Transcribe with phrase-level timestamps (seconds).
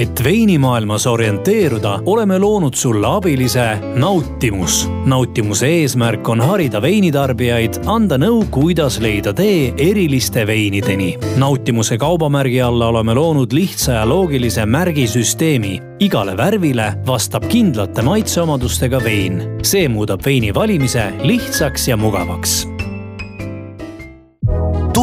[0.00, 4.88] et veinimaailmas orienteeruda, oleme loonud sulle abilise Nautimus.
[5.04, 11.18] nautimuse eesmärk on harida veinitarbijaid, anda nõu, kuidas leida tee eriliste veinideni.
[11.36, 15.80] nautimuse kaubamärgi alla oleme loonud lihtsa ja loogilise märgisüsteemi.
[16.00, 19.42] igale värvile vastab kindlate maitseomadustega vein.
[19.62, 22.79] see muudab veini valimise lihtsaks ja mugavaks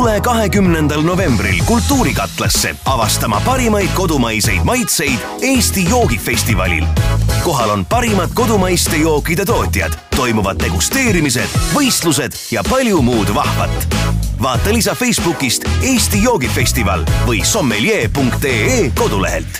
[0.07, 6.83] tule kahekümnendal novembril Kultuurikatlasse avastama parimaid kodumaiseid maitseid Eesti joogifestivalil.
[7.43, 13.95] kohal on parimad kodumaiste jookide tootjad, toimuvad degusteerimised, võistlused ja palju muud vahvat.
[14.41, 19.59] vaata lisa Facebookist Eesti joogifestival või sommelier.ee kodulehelt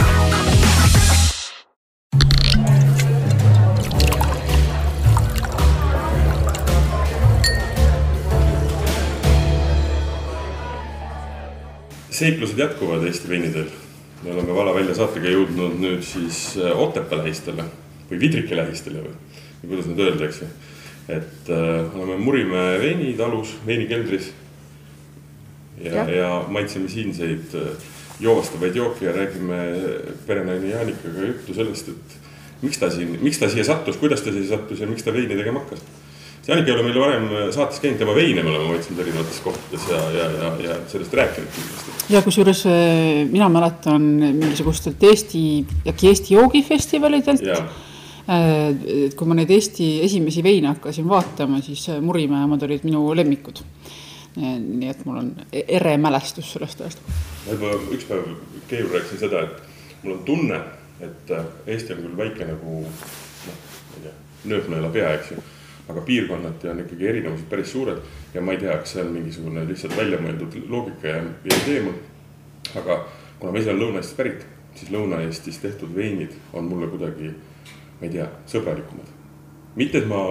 [12.18, 13.66] seiklused jätkuvad Eesti veinidel.
[14.24, 17.68] me oleme Vala välja saatega jõudnud nüüd siis äh, Otepää lähistele
[18.10, 19.14] või Vidrike lähistele või,
[19.62, 20.48] või kuidas nüüd öeldakse.
[21.08, 24.32] et äh, oleme Murimäe veinitalus, veinikeldris.
[25.84, 27.88] ja, ja., ja maitseme siinseid äh,
[28.20, 29.62] joovastavaid jooke ja räägime
[30.28, 32.18] perenaine Jaanikaga juttu sellest, et
[32.62, 35.38] miks ta siin, miks ta siia sattus, kuidas ta siia sattus ja miks ta veini
[35.38, 35.86] tegema hakkas
[36.48, 39.98] Janik ei ole meil varem saates käinud, tema veine me oleme maitsnud erinevates kohtades ja,
[40.16, 41.96] ja, ja, ja sellest rääkinud kindlasti.
[42.14, 45.42] ja kusjuures äh, mina mäletan mingisugustelt Eesti,
[45.92, 47.44] äkki Eesti joogifestivalidelt.
[48.28, 53.04] et kui ma neid Eesti esimesi veine hakkasin vaatama, siis äh, Murimäe omad olid minu
[53.16, 53.60] lemmikud.
[54.38, 57.04] nii et mul on e-, ere mälestus sellest ajast.
[57.48, 58.24] ma juba üks päev
[58.72, 60.64] Keiul rääkisin seda, et mul on tunne,
[61.02, 62.90] et äh, Eesti on küll väike nagu noh,
[63.52, 64.18] ma ei tea,
[64.48, 65.44] nööpnõela pea, eks ju
[65.88, 68.02] aga piirkonnati on ikkagi erinevused päris suured
[68.34, 71.96] ja ma ei tea, kas see on mingisugune lihtsalt väljamõeldud loogika ja, ja mul.
[72.76, 73.00] aga
[73.40, 74.46] kuna ma ise olen Lõuna-Eestist pärit,
[74.76, 77.32] siis Lõuna-Eestis tehtud veinid on mulle kuidagi,
[78.00, 79.16] ma ei tea, sõbralikumad.
[79.76, 80.24] mitte, et ma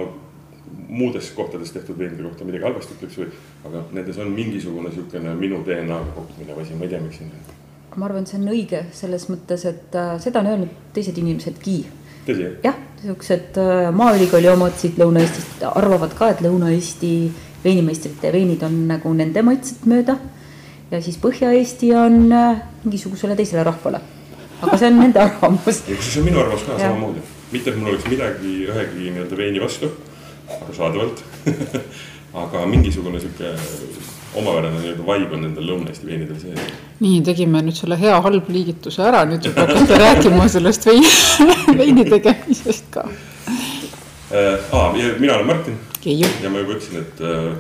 [0.88, 3.28] muudes kohtades tehtud veinide kohta midagi halvasti ütleks või,
[3.68, 7.30] aga nendes on mingisugune niisugune minu DNA-ga kokku minev asi, ma ei tea, miks nii
[7.30, 7.55] on.
[7.96, 11.78] ma arvan, et see on õige selles mõttes, et äh, seda on öelnud teised inimesedki?
[12.64, 17.13] Jah, niisugused äh, Maaülikooli omad siit Lõuna-Eestist arvavad ka, et Lõuna-Eesti
[17.64, 20.19] veinimeistrite veinid on nagu nende maitset mööda.
[20.91, 24.01] ja siis Põhja-Eesti on äh, mingisugusele teisele rahvale.
[24.63, 25.83] aga see on nende arvamus.
[25.87, 27.23] see on minu arvamus ka samamoodi,
[27.53, 29.91] mitte et mul oleks midagi ühegi nii-öelda veini vastu,
[30.63, 31.25] arusaadavalt
[32.43, 33.55] aga mingisugune sihuke
[34.37, 36.86] omapärane nii-öelda vibe on nendel Lõuna-Eesti veinidel sees.
[37.01, 41.11] Nii, tegime nüüd selle hea-halb liigituse ära, nüüd juba hakkate rääkima sellest veini,
[41.80, 43.07] veini tegemisest ka
[44.30, 44.73] äh,.
[44.73, 45.79] aa, mina olen Martin.
[46.05, 47.57] ja ma juba ütlesin, et äh,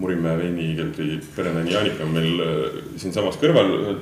[0.00, 3.98] Murimäe veinikeldri perenaine Jaanika on meil äh, siinsamas kõrval.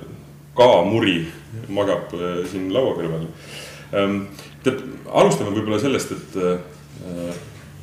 [0.58, 1.20] ka muri
[1.68, 3.26] magab äh, siin laua kõrval
[3.94, 4.26] ähm,.
[4.62, 7.34] tead, alustame võib-olla sellest, et äh,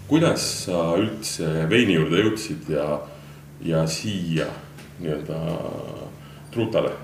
[0.07, 3.01] kuidas sa üldse veini juurde jõudsid ja
[3.65, 4.45] ja siia
[4.99, 5.37] nii-öelda
[6.55, 6.95] truutale.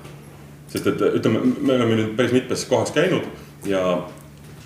[0.71, 3.25] sest et ütleme, me oleme nüüd päris mitmes kohas käinud
[3.67, 3.81] ja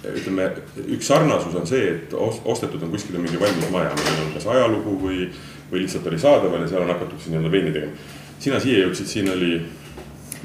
[0.06, 0.52] ütleme,
[0.86, 4.94] üks sarnasus on see, et ostetud on kuskile mingi valmis maja, millel on kas ajalugu
[5.02, 5.26] või,
[5.72, 8.08] või lihtsalt oli saadaval ja seal on hakatud siis nii-öelda veini tegema.
[8.40, 9.54] sina siia jõudsid, siin oli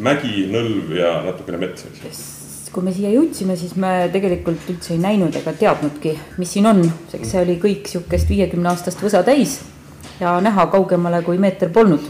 [0.01, 2.15] mägi, nõlv ja natukene metsa, eks ju
[2.71, 6.85] kui me siia jõudsime, siis me tegelikult üldse ei näinud ega teadnudki, mis siin on,
[7.11, 9.57] sest see oli kõik sihukest viiekümne aastast võsa täis
[10.21, 12.05] ja näha kaugemale kui meeter polnud.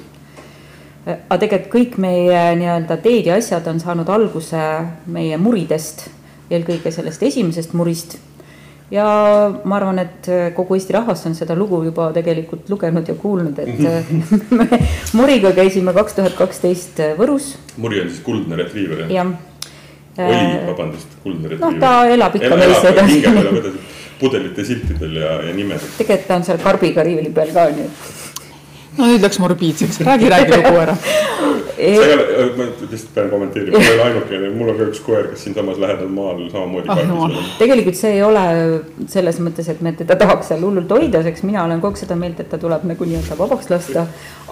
[1.07, 4.65] Aga tegelikult kõik meie nii-öelda teed ja asjad on saanud alguse
[5.11, 6.09] meie muridest,
[6.51, 8.19] eelkõige sellest esimesest murist.
[8.91, 9.05] ja
[9.65, 13.79] ma arvan, et kogu Eesti rahvas on seda lugu juba tegelikult lugenud ja kuulnud, et
[14.59, 14.67] me
[15.15, 17.55] muriga käisime kaks tuhat kaksteist Võrus.
[17.77, 19.15] muri on siis kuldne retriiver jah?
[19.15, 19.33] jah
[20.21, 21.73] oli, vabandust, kuldne retriiver.
[21.73, 23.23] noh, ta elab ikka meis edasi
[24.21, 25.87] pudelite siltidel ja, ja nimed.
[25.99, 28.17] tegelikult ta on seal karbiga riivli peal ka, nii et.
[28.99, 30.97] No nüüd läks morbiidseks, räägi, räägi lugu ära.
[31.01, 35.01] Sa ei ole, ma lihtsalt pean kommenteerima, ma ei ole ainukene, mul on ka üks
[35.05, 37.39] koer, kes siinsamas lähedal maal samamoodi ah,.
[37.61, 38.45] tegelikult see ei ole
[39.09, 42.19] selles mõttes, et me teda tahaks seal hullult hoida, sest mina olen kogu aeg seda
[42.21, 44.05] meelt, et ta tuleb nagu nii-öelda vabaks lasta,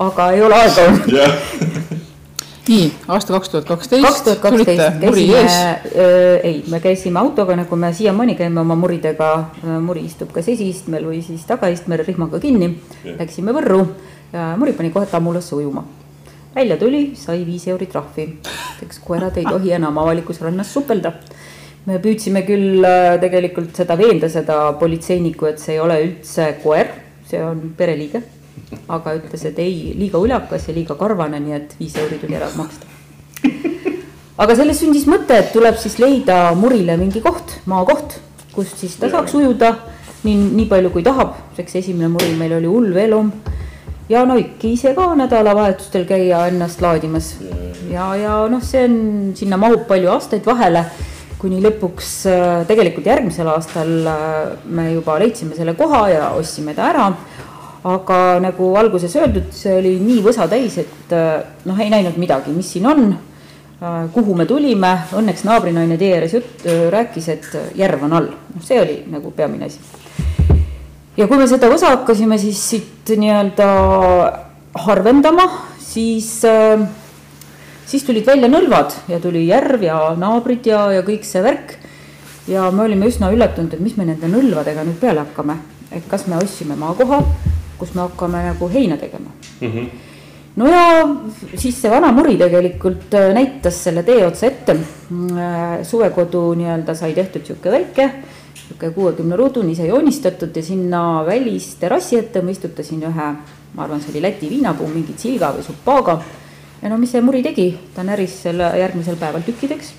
[0.08, 0.88] aga ei ole aega.
[0.88, 1.96] Olnud
[2.68, 4.04] nii, aasta kaks tuhat kaksteist.
[4.04, 9.30] kaks tuhat kaksteist käisime, äh, ei, me käisime autoga, nagu me siiamaani käime oma muridega.
[9.64, 12.74] Äh, muri istub kas esiistmel või siis tagaistmel rihmaga kinni.
[13.18, 13.82] Läksime Võrru
[14.32, 15.84] ja muri pani kohe tammulasse ujuma.
[16.54, 18.28] välja tuli, sai viis euri trahvi.
[18.82, 21.12] eks koerad ei tohi enam avalikus rannas supelda
[21.86, 26.90] me püüdsime küll äh, tegelikult seda veenda, seda politseinikku, et see ei ole üldse koer,
[27.28, 28.22] see on pereliige
[28.88, 32.48] aga ütles, et ei, liiga ulakas ja liiga karvane, nii et viis euri tuli ära
[32.56, 32.86] maksta.
[34.42, 38.18] aga sellest sündis mõte, et tuleb siis leida Murile mingi koht, maakoht,
[38.54, 39.74] kust siis ta saaks ujuda
[40.24, 43.32] nii, nii palju kui tahab, eks esimene Muri meil oli hull veelom
[44.08, 47.34] ja no ikka ise ka nädalavahetustel käia ennast laadimas
[47.90, 48.98] ja, ja noh, see on,
[49.36, 50.84] sinna mahub palju aastaid vahele
[51.38, 56.88] kuni lõpuks äh, tegelikult järgmisel aastal äh, me juba leidsime selle koha ja ostsime ta
[56.92, 57.10] ära.
[57.88, 62.50] aga nagu alguses öeldud, see oli nii võsa täis, et äh, noh, ei näinud midagi,
[62.52, 63.04] mis siin on,
[64.12, 67.46] kuhu me tulime, õnneks naabrinaine tee ääres jutt rääkis, et
[67.78, 69.78] järv on all, noh, see oli nagu peamine asi.
[71.18, 73.68] Ja kui me seda osa hakkasime siis siit nii-öelda
[74.84, 75.48] harvendama,
[75.82, 76.84] siis äh,
[77.88, 81.78] siis tulid välja nõlvad ja tuli järv ja naabrid ja, ja kõik see värk.
[82.48, 85.58] ja me olime üsna üllatunud, et mis me nende nõlvadega nüüd peale hakkame,
[85.92, 87.22] et kas me ostsime maakoha,
[87.80, 89.72] kus me hakkame nagu heina tegema mm.
[89.72, 89.88] -hmm.
[90.56, 90.84] no ja
[91.56, 94.72] siis see vana muri tegelikult äh, näitas selle tee otsa ette.
[94.72, 98.10] Äh, suvekodu nii-öelda sai tehtud sihuke väike
[98.68, 103.28] niisugune kuuekümne ruudune, ise joonistatud ja sinna välisterrassi ette ma istutasin ühe,
[103.74, 106.18] ma arvan, see oli Läti viinapuu, mingi tsilga või supaaga
[106.82, 109.94] ja no mis see muri tegi, ta näris selle järgmisel päeval tükkideks.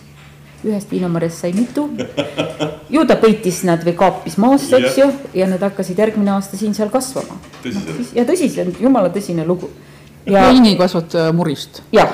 [0.59, 1.89] ühest viinamarjast sai mitu.
[2.89, 6.89] ju ta peitis nad või kaapis maasse, eks ju, ja need hakkasid järgmine aasta siin-seal
[6.89, 7.39] kasvama.
[8.15, 9.69] ja tõsiselt, jumala tõsine lugu.
[10.25, 11.81] veinikasvataja murist.
[11.91, 12.13] jah,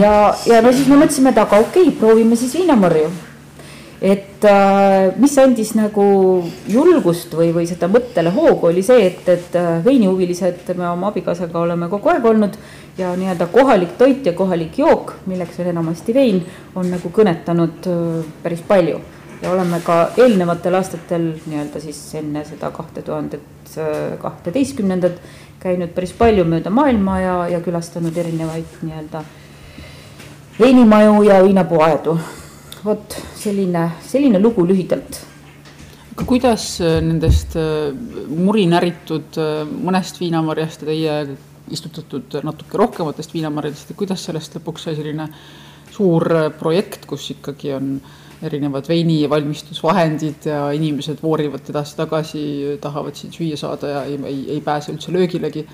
[0.00, 3.10] ja, ja no siis me mõtlesime, et aga okei okay,, proovime siis viinamarju
[4.04, 6.04] et äh, mis andis nagu
[6.68, 11.62] julgust või, või seda mõttele hoogu, oli see, et, et äh, veinihuvilised me oma abikaasaga
[11.62, 12.58] oleme kogu aeg olnud
[12.98, 16.42] ja nii-öelda kohalik toit ja kohalik jook, milleks on enamasti vein,
[16.76, 19.00] on nagu kõnetanud äh, päris palju.
[19.42, 23.42] ja oleme ka eelnevatel aastatel nii-öelda siis enne seda kahte tuhandet
[24.20, 25.16] kahteteistkümnendat
[25.60, 29.24] käinud päris palju mööda maailma ja, ja külastanud erinevaid nii-öelda
[30.60, 32.18] veinimaju ja viinapuuaedu
[32.84, 35.20] vot selline, selline lugu lühidalt.
[36.14, 37.90] aga kuidas äh, nendest äh,
[38.28, 41.14] muri näritud äh, mõnest viinamarjast ja teie
[41.74, 45.30] istutatud natuke rohkematest viinamarjadest, et kuidas sellest lõpuks sai selline
[45.94, 46.28] suur
[46.58, 47.96] projekt, kus ikkagi on
[48.44, 52.44] erinevad veinivalmistusvahendid ja inimesed voorivad edasi-tagasi,
[52.82, 55.64] tahavad siin süüa saada ja ei, ei, ei pääse üldse löögilegi.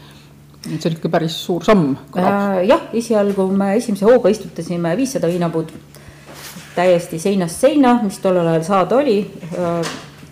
[0.60, 1.94] Et see on ikka päris suur samm
[2.68, 5.72] jah, esialgu me esimese hooga istutasime viissada viinapuud
[6.74, 9.18] täiesti seinast seina, mis tollel ajal saada oli,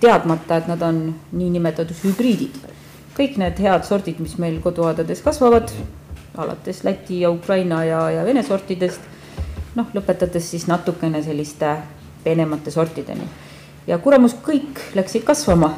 [0.00, 1.02] teadmata, et nad on
[1.32, 2.56] niinimetatud hübriidid.
[3.18, 5.72] kõik need head sordid, mis meil koduaedades kasvavad,
[6.38, 9.00] alates Läti ja Ukraina ja, ja Vene sortidest,
[9.74, 11.76] noh, lõpetades siis natukene selliste
[12.24, 13.26] peenemate sortideni.
[13.86, 15.74] ja kuremus, kõik läksid kasvama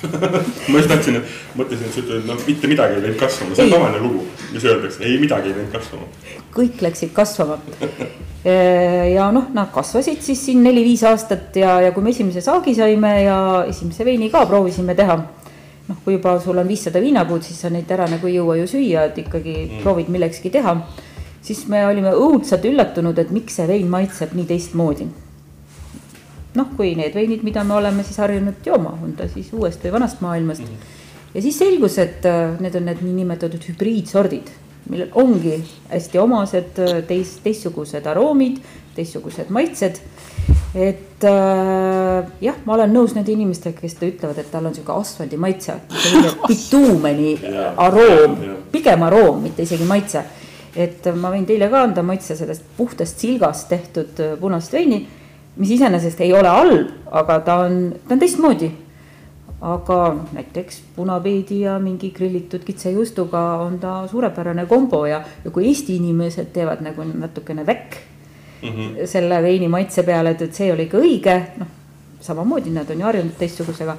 [0.70, 3.68] ma just tahtsin, et mõtlesin, et sa ütled, no mitte midagi ei läinud kasvama, see
[3.68, 6.10] on tavaline lugu, mis öeldakse, ei midagi ei läinud kasvama.
[6.56, 7.60] kõik läksid kasvama
[9.14, 13.12] ja noh, nad kasvasid siis siin neli-viis aastat ja, ja kui me esimese saagi saime
[13.22, 15.16] ja esimese veini ka proovisime teha,
[15.88, 18.68] noh, kui juba sul on viissada viinapuud, siis sa neid ära nagu ei jõua ju
[18.74, 19.82] süüa, et ikkagi mm.
[19.84, 20.76] proovid millekski teha.
[21.42, 25.06] siis me olime õudselt üllatunud, et miks see vein maitseb nii teistmoodi.
[26.54, 29.92] Noh, kui need veinid, mida me oleme siis harjunud jooma, on ta siis uuest või
[29.98, 30.66] vanast maailmast mm.
[30.66, 31.30] -hmm.
[31.34, 34.52] ja siis selgus, et äh, need on need niinimetatud hübriidsordid
[34.90, 35.56] millel ongi
[35.90, 38.58] hästi omased teis, teistsugused aroomid,
[38.96, 40.00] teistsugused maitsed.
[40.74, 45.36] et äh, jah, ma olen nõus nende inimestega, kes ütlevad, et tal on sihuke asfaldi
[45.36, 45.74] maitse,
[46.46, 47.34] bituumeni
[47.86, 48.38] aroom,
[48.72, 50.24] pigem aroom, mitte isegi maitse.
[50.72, 55.04] et ma võin teile ka anda maitse sellest puhtast silgast tehtud äh, punast veini,
[55.56, 58.70] mis iseenesest ei ole halb, aga ta on, ta on teistmoodi
[59.62, 59.98] aga
[60.34, 66.50] näiteks punapeedi ja mingi grillitud kitsejuustuga on ta suurepärane kombo ja, ja kui Eesti inimesed
[66.52, 67.94] teevad nagu natukene väkk
[68.62, 69.06] mm -hmm.
[69.06, 71.66] selle veini maitse peale, et, et see oli ikka õige, noh,
[72.20, 73.96] samamoodi nad on ju harjunud teistsugusega,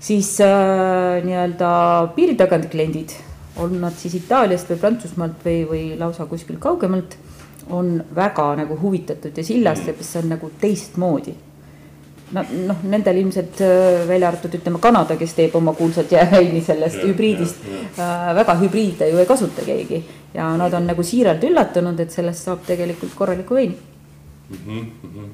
[0.00, 3.16] siis äh, nii-öelda piiri tagant kliendid,
[3.56, 7.16] on nad siis Itaaliast või Prantsusmaalt või, või lausa kuskilt kaugemalt,
[7.70, 11.34] on väga nagu huvitatud ja sillast, et see on nagu teistmoodi
[12.34, 17.00] no noh, nendel ilmselt äh, välja arvatud ütleme Kanada, kes teeb oma kuulsat jääveini sellest
[17.00, 17.66] ja, hübriidist,
[17.98, 20.02] äh, väga hübriide ju ei kasuta keegi
[20.34, 24.56] ja nad on nagu siiralt üllatunud, et sellest saab tegelikult korraliku veini mm.
[24.56, 25.28] -hmm, mm -hmm.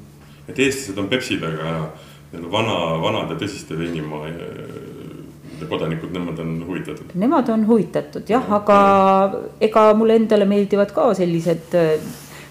[0.48, 1.92] et eestlased on Pepsidega
[2.32, 7.14] nii-öelda vana, vanade tõsiste veinimaa äh, kodanikud, nemad on huvitatud?
[7.14, 8.78] Nemad on huvitatud jah, aga
[9.60, 11.76] ega mulle endale meeldivad ka sellised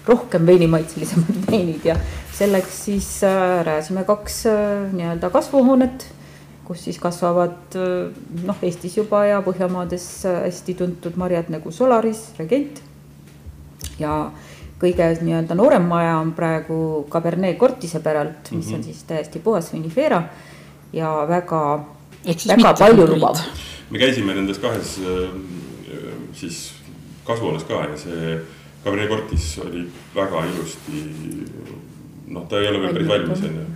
[0.06, 1.96] rohkem veinimaitselisemad veinid ja
[2.32, 6.06] selleks siis äh, rajasime kaks äh, nii-öelda kasvuhoonet,
[6.66, 8.14] kus siis kasvavad äh,
[8.46, 12.82] noh, Eestis juba ja Põhjamaades hästi tuntud marjad nagu Solaris, Regent
[14.00, 14.30] ja
[14.82, 16.78] kõige nii-öelda noorem maja on praegu
[17.10, 18.76] Cabernet Cortise päralt, mis mm -hmm.
[18.76, 20.22] on siis täiesti puhas vinifera
[20.92, 21.84] ja väga,
[22.46, 23.38] väga palju lubav.
[23.90, 25.00] me käisime nendes kahes
[26.32, 26.72] siis
[27.24, 28.40] kasvuhoones ka ja see
[28.82, 31.04] Cabernet Cortis oli väga ilusti,
[32.34, 33.70] noh, ta ei ole veel päris valmis, on ju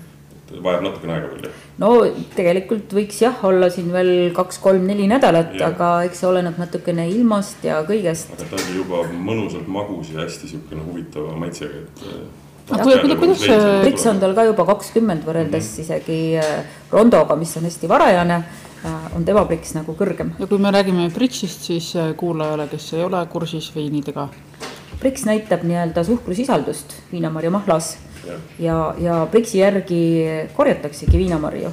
[0.47, 1.63] et vajab natukene aega veel, jah?
[1.83, 1.91] no
[2.37, 7.81] tegelikult võiks jah olla siin veel kaks-kolm-neli nädalat, aga eks see oleneb natukene ilmast ja
[7.87, 8.35] kõigest.
[8.37, 13.43] aga ta oli juba mõnusalt magus ja hästi niisugune huvitava maitsega, et aga kuidas, kuidas
[13.43, 15.85] see Brix on tal ka juba kakskümmend võrreldes mm -hmm.
[15.85, 18.43] isegi äh, Rondoga, mis on hästi varajane,
[18.85, 20.31] äh, on tema Brix nagu kõrgem.
[20.39, 24.29] ja kui me räägime Brixist, siis äh, kuulajale, kes ei ole kursis veinidega.
[25.01, 27.97] Brix näitab nii-öelda suhkrusisaldust viinamarja mahlas
[28.59, 30.01] ja, ja Brixi järgi
[30.57, 31.71] korjataksegi viinamarju.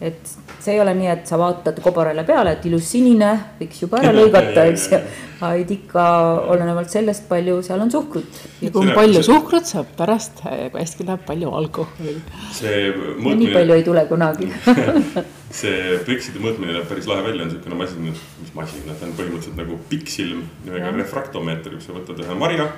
[0.00, 0.30] Et
[0.60, 4.12] see ei ole nii, et sa vaatad kobarale peale, et ilus sinine, võiks juba ära
[4.16, 5.00] lõigata, eks ju.
[5.40, 6.04] vaid ikka
[6.52, 8.40] olenevalt sellest, palju seal on suhkrut.
[8.60, 12.16] ja kui on palju suhkrut, saab pärast, kui hästi läheb, palju alkoholi.
[12.56, 13.36] see mõõtmine.
[13.42, 14.48] nii palju ei tule kunagi
[15.60, 18.08] see Brixide mõõtmine näeb päris lahe välja, on niisugune masin,
[18.40, 22.70] mis masin, ta on põhimõtteliselt nagu pikksilm nimega refraktomeeter, kus sa võtad ühe marja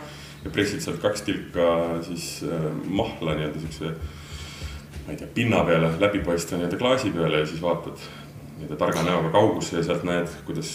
[0.42, 1.68] ja pressid sealt kaks tilka
[2.06, 3.94] siis äh, mahla nii-öelda siukse,
[5.06, 8.02] ma ei tea, pinna peale, läbipaistva nii-öelda klaasi peale ja siis vaatad
[8.58, 10.72] nii-öelda targa näoga kaugusse ja sealt näed, kuidas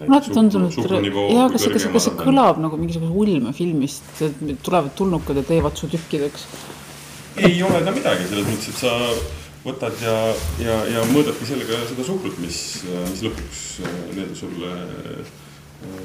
[0.00, 0.76] alati tundunud,
[1.34, 4.22] jaa, kas see, kas kas see kõlab nagu mingisuguse ulmefilmist,
[4.64, 6.46] tulevad tulnukad ja teevad su tükkideks?
[7.40, 8.94] ei ole ta midagi, selles mõttes, et sa
[9.64, 10.14] võtad ja,
[10.64, 12.60] ja, ja mõõdadki sellega seda suhkrut, mis,
[13.10, 15.36] mis lõpuks äh, nii-öelda sulle, äh,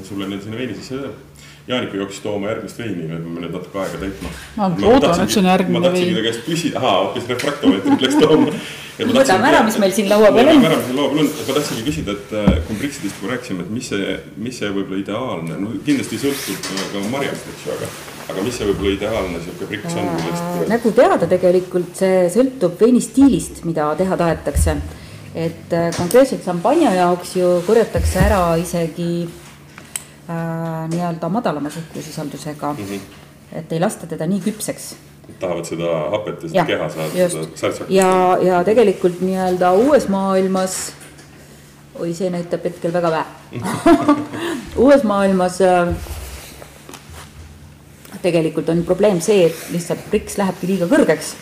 [0.04, 1.35] sulle nii-öelda sinna veini sisse jääb
[1.66, 4.28] Jaanika jooksis tooma järgmist veini, me peame nüüd natuke aega täitma.
[4.56, 5.82] ma loodan, et see on järgmine vein.
[5.82, 8.52] ma tahtsingi ta käest küsida, ahaa, hoopis refraktomeetrit läks tooma.
[8.98, 10.60] võtame ära, mis meil siin laua peal on.
[10.60, 12.60] võtame ära, mis meil laua peal on, ma tahtsingi küsida, et äh,
[13.18, 17.48] kui rääkisime, et mis see, mis see võib-olla ideaalne, no kindlasti sõltub äh, ka marjast,
[17.54, 17.90] eks ju, aga
[18.26, 20.68] aga mis see võib-olla ideaalne sihuke Brix on, millest?
[20.70, 24.76] nagu teada, tegelikult see sõltub veini stiilist, mida teha tahetakse.
[25.34, 29.26] et äh, konkreetselt šampanja jaoks ju korjatakse ära isegi
[30.28, 32.84] nii-öelda madalama suhkrusisaldusega mm.
[32.84, 33.58] -hmm.
[33.58, 34.94] et ei lasta teda nii küpseks.
[35.40, 37.90] tahavad seda hapet ja seda keha saada, seda särtsakust.
[37.90, 40.92] ja, ja tegelikult nii-öelda uues maailmas,
[41.94, 43.60] oi, see näitab hetkel väga vähe
[44.86, 45.94] uues maailmas äh,
[48.22, 51.34] tegelikult on probleem see, et lihtsalt priks lähebki liiga kõrgeks.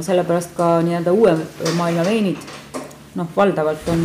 [0.00, 1.32] sellepärast ka nii-öelda uue
[1.76, 2.42] maailma veinid,
[3.14, 4.04] noh, valdavalt on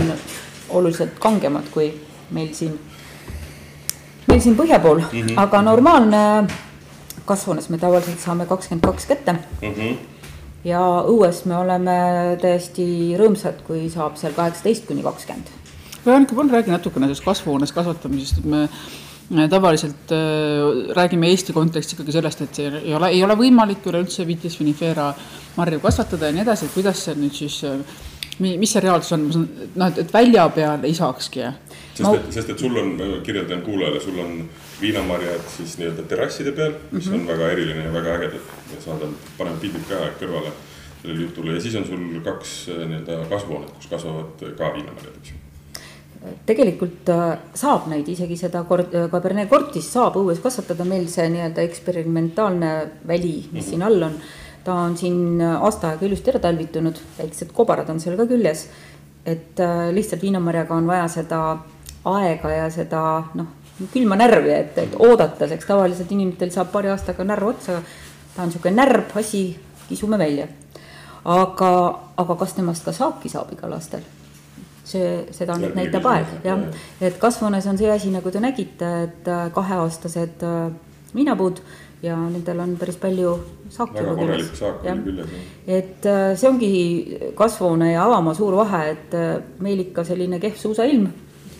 [0.70, 1.90] oluliselt kangemad kui
[2.32, 2.78] meil siin
[4.41, 5.38] meil siin põhja pool mm, -hmm.
[5.38, 6.21] aga normaalne
[7.25, 9.74] kasvuhoones me tavaliselt saame kakskümmend kaks kätte mm.
[9.74, 9.98] -hmm.
[10.63, 15.53] ja õues me oleme täiesti rõõmsad, kui saab seal kaheksateist kuni kakskümmend.
[16.05, 18.45] Veronika, palun räägi natukene sellest kasvuhoones kasvatamisest, et
[19.29, 23.86] me tavaliselt äh, räägime Eesti kontekstis ikkagi sellest, et see ei ole, ei ole võimalik
[23.86, 25.13] üleüldse Vitis vinifera
[25.55, 27.77] marju kasvatada ja nii edasi, et kuidas see nüüd siis äh,
[28.39, 29.29] mis see reaalsus on,
[29.75, 31.45] noh, et, et välja peal ei saakski
[32.01, 32.15] sest ma...
[32.17, 32.91] et, sest et sul on,
[33.25, 34.41] kirjeldan kuulajale, sul on
[34.81, 37.22] viinamarjad siis nii-öelda terrasside peal, mis mm -hmm.
[37.22, 40.51] on väga eriline ja väga ägedad ja saadame, paneme pildid ka kõrvale
[41.01, 45.31] sellele jutule ja siis on sul kaks äh, nii-öelda kasvuhoonet, kus kasvavad ka viinamarjad, eks
[45.31, 45.41] ju
[46.46, 52.72] tegelikult äh, saab neid isegi seda Cabernet Cortis saab õues kasvatada, meil see nii-öelda eksperimentaalne
[53.08, 53.70] väli, mis mm -hmm.
[53.70, 54.15] siin all on,
[54.63, 58.67] ta on siin aasta aega ilusti ära talvitunud, väiksed kobarad on seal ka küljes.
[59.25, 61.58] et äh, lihtsalt viinamarjaga on vaja seda
[62.05, 63.01] aega ja seda
[63.38, 63.50] noh,
[63.93, 67.81] külma närvi, et, et oodata, seks tavaliselt inimestel saab paari aastaga närv otsa.
[68.36, 69.43] ta on niisugune närb asi,
[69.89, 70.48] kisume välja.
[71.25, 71.72] aga,
[72.17, 74.01] aga kas temast ka saaki saab igal aastal?
[74.91, 76.65] see, seda nüüd näitab aeg, jah.
[77.01, 80.72] et kasvuhoones on see asi, nagu te nägite, et äh, kaheaastased äh,
[81.15, 81.62] viinapuud
[82.01, 83.36] ja nendel on päris palju
[83.70, 84.01] saaki.
[84.01, 84.46] küll,
[84.84, 85.01] jah.
[85.67, 86.72] et äh, see ongi
[87.38, 91.12] kasvuhoone ja avamaa suur vahe, et meil ikka selline kehv suusailm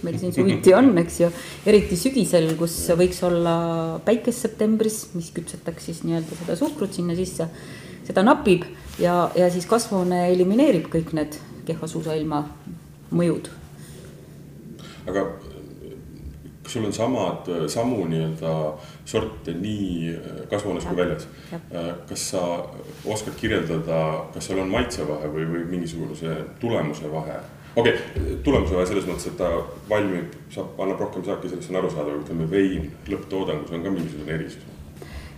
[0.06, 1.30] meil siin suviti on, eks ju,
[1.70, 3.56] eriti sügisel, kus võiks olla
[4.06, 7.48] päikest septembris, mis küpsetaks siis nii-öelda seda suhkrut sinna sisse.
[8.08, 8.66] seda napib
[9.00, 12.44] ja, ja siis kasvuhoone elimineerib kõik need kehva suusailma
[13.12, 13.50] mõjud.
[15.08, 15.26] aga
[16.64, 18.52] kas sul on samad, samu nii-öelda
[19.06, 20.18] sorte nii
[20.50, 21.28] kasvuhoones kui väljas?
[22.10, 22.44] kas sa
[23.06, 27.40] oskad kirjeldada, kas seal on maitsevahe või, või mingisuguse tulemuse vahe?
[27.76, 29.50] Okei okay,, tulemuse vahe selles mõttes, et ta
[29.90, 34.68] valmib, saab, annab rohkem saaki, sellest on arusaadav, ütleme vein lõpptoodangus on ka mingisugune erisus.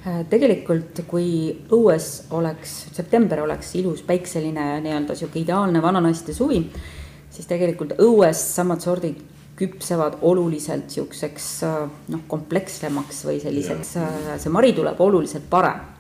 [0.04, 1.30] Äh, tegelikult, kui
[1.74, 6.64] õues oleks, september oleks ilus päikseline nii-öelda sihuke ideaalne vananaiste suvi,
[7.34, 9.22] siis tegelikult õues samad sordid
[9.58, 11.48] küpsevad oluliselt niisuguseks
[12.10, 13.92] noh, komplekssemaks või selliseks,
[14.42, 15.93] see mari tuleb oluliselt parem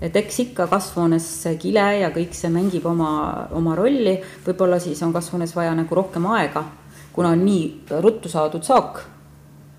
[0.00, 1.28] et eks ikka kasvuhoones
[1.60, 3.10] kile ja kõik see mängib oma,
[3.56, 6.64] oma rolli, võib-olla siis on kasvuhoones vaja nagu rohkem aega,
[7.12, 9.00] kuna on nii ruttu saadud saak,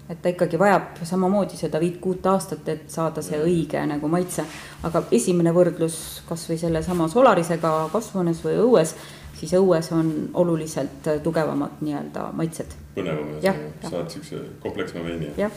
[0.10, 4.44] et ta ikkagi vajab samamoodi seda viit-kuut aastat, et saada see õige nagu maitse.
[4.84, 8.96] aga esimene võrdlus kasvõi sellesama Solarisega kasvuhoones või õues,
[9.40, 12.76] siis õues on oluliselt tugevamad nii-öelda maitsed.
[12.96, 13.54] põnevam ja
[13.86, 15.32] saad siukse komplekssema veini.
[15.38, 15.52] jah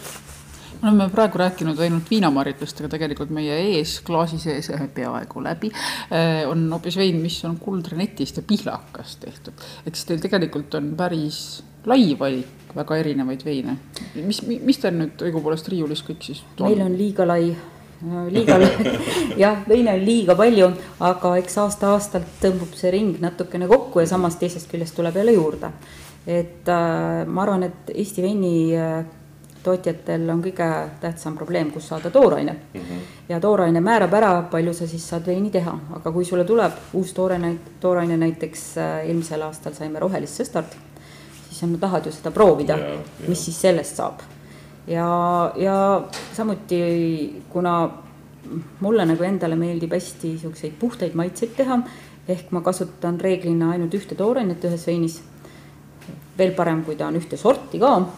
[0.83, 6.65] oleme praegu rääkinud ainult viinamarjutest, aga tegelikult meie ees klaasi sees peaaegu läbi eh, on
[6.73, 9.69] hoopis vein, mis on kuldrenetist ja pihlakast tehtud.
[9.87, 13.77] ehk siis teil tegelikult on päris lai valik väga erinevaid veine.
[14.15, 16.69] mis, mis teil nüüd õigupoolest riiulis kõik siis on?
[16.69, 17.53] meil on liiga lai
[18.31, 18.59] liiga
[19.45, 20.71] jah, veine on liiga palju,
[21.07, 25.73] aga eks aasta-aastalt tõmbub see ring natukene kokku ja samas teisest küljest tuleb jälle juurde.
[26.27, 29.05] et äh, ma arvan, et Eesti veini äh,
[29.63, 30.69] tootjatel on kõige
[31.01, 32.81] tähtsam probleem, kus saada tooraine mm.
[32.81, 33.01] -hmm.
[33.29, 37.13] ja tooraine määrab ära, palju sa siis saad veini teha, aga kui sulle tuleb uus
[37.13, 40.77] tooraine, tooraine näiteks äh, eelmisel aastal saime rohelist sõstart,
[41.49, 42.79] siis sa tahad ju seda proovida,
[43.29, 44.21] mis siis sellest saab.
[44.87, 46.03] ja, ja
[46.33, 47.91] samuti, kuna
[48.81, 51.79] mulle nagu endale meeldib hästi siukseid puhtaid maitseid teha,
[52.29, 55.23] ehk ma kasutan reeglina ainult ühte toorainet ühes veinis.
[56.39, 58.09] veel parem, kui ta on ühte sorti ka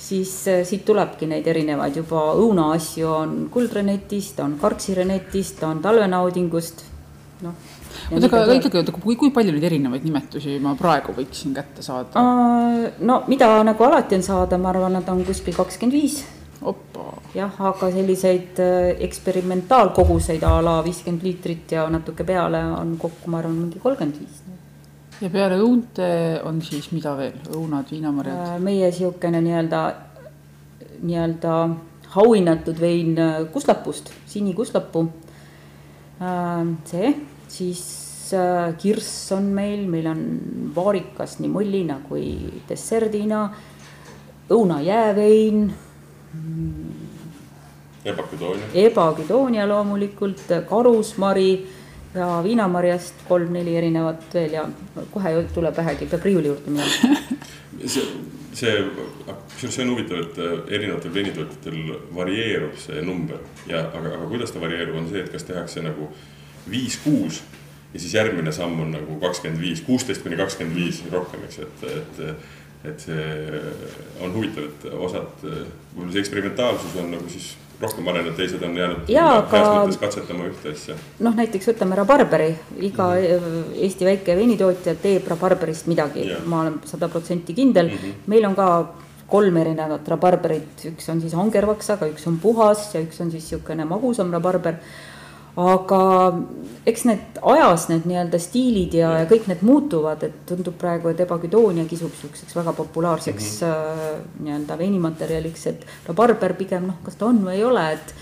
[0.00, 6.84] siis äh, siit tulebki neid erinevaid juba õunaasju on kuldrenetist, on karksirenetist, on talvenaudingust,
[7.44, 7.68] noh.
[8.10, 12.24] oota, aga ikkagi, oota, kui, kui palju neid erinevaid nimetusi ma praegu võiksin kätte saada?
[12.98, 16.22] no mida nagu alati on saada, ma arvan, nad on kuskil kakskümmend viis.
[17.36, 23.42] jah, aga selliseid äh, eksperimentaalkoguseid a la viiskümmend liitrit ja natuke peale on kokku, ma
[23.44, 24.40] arvan, mingi kolmkümmend viis
[25.20, 26.08] ja peale õunte
[26.48, 28.54] on siis mida veel, õunad, viinamarjad?
[28.54, 29.80] Äh, meie niisugune nii-öelda,
[31.02, 31.56] nii-öelda
[32.22, 35.04] auhinnatud vein äh, kuslapust, sinikuslapu.
[36.20, 37.12] Äh, see,
[37.48, 37.82] siis
[38.78, 40.20] kirss on meil, meil on
[40.76, 42.28] vaarikas nii mullina kui
[42.68, 43.40] desserdina,
[44.54, 45.64] õunajäävein.
[48.06, 48.68] Ebaküdoonia.
[48.86, 51.50] Ebaküdoonia loomulikult, karusmari
[52.14, 54.64] ja viinamarjast kolm-neli erinevat veel ja
[55.10, 57.16] kohe tuleb vähegi, peab riiuli juurde minema.
[57.80, 58.02] See,
[58.52, 58.72] see,
[59.24, 61.78] kusjuures see on huvitav, et äh, erinevatel veinitootjatel
[62.12, 63.38] varieerub see number
[63.70, 66.10] ja, aga, aga kuidas ta varieerub, on see, et kas tehakse nagu
[66.68, 67.40] viis-kuus
[67.94, 71.86] ja siis järgmine samm on nagu kakskümmend viis, kuusteist kuni kakskümmend viis rohkem, eks, et,
[71.94, 72.20] et
[72.84, 73.24] et see
[74.24, 79.08] on huvitav, et osad, võib-olla see eksperimentaalsus on nagu siis rohkem arenenud, teised on jäänud
[79.08, 79.62] jaa, aga
[80.00, 80.96] katsetama ühte asja.
[81.24, 83.76] noh, näiteks võtame rabarberi, iga mm -hmm.
[83.86, 87.96] Eesti väike veinitootja teeb rabarberist midagi ma olen sada protsenti kindel mm.
[87.96, 88.26] -hmm.
[88.26, 88.68] meil on ka
[89.30, 93.84] kolm erinevat rabarberit, üks on siis angervaksaga, üks on puhas ja üks on siis niisugune
[93.84, 94.74] magusam rabarber
[95.56, 96.00] aga
[96.86, 101.20] eks need ajas need nii-öelda stiilid ja, ja kõik need muutuvad, et tundub praegu, et
[101.20, 104.28] ebaküdoonia kisub niisuguseks väga populaarseks mm -hmm.
[104.46, 108.14] nii-öelda veinimaterjaliks, et rabarber pigem noh, kas ta on või ei ole, et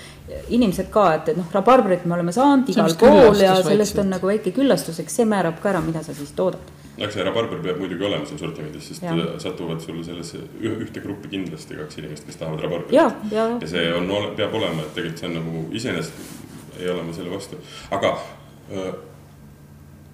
[0.49, 4.03] inimesed ka, et, et noh, rabarbrit me oleme saanud igal pool ja sellest vaikselt.
[4.05, 6.75] on nagu väike küllastus, eks see määrab ka ära, mida sa siis toodad.
[6.99, 9.15] eks see rabarber peab muidugi olema seal sortimendis, sest ja.
[9.39, 12.93] satuvad sulle sellesse ühte gruppi kindlasti kaks inimest, kes tahavad rabarberit.
[13.33, 16.37] ja see on, peab olema, et tegelikult see on nagu iseenesest
[16.79, 17.61] ei ole ma selle vastu,
[17.91, 18.17] aga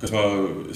[0.00, 0.24] kas ma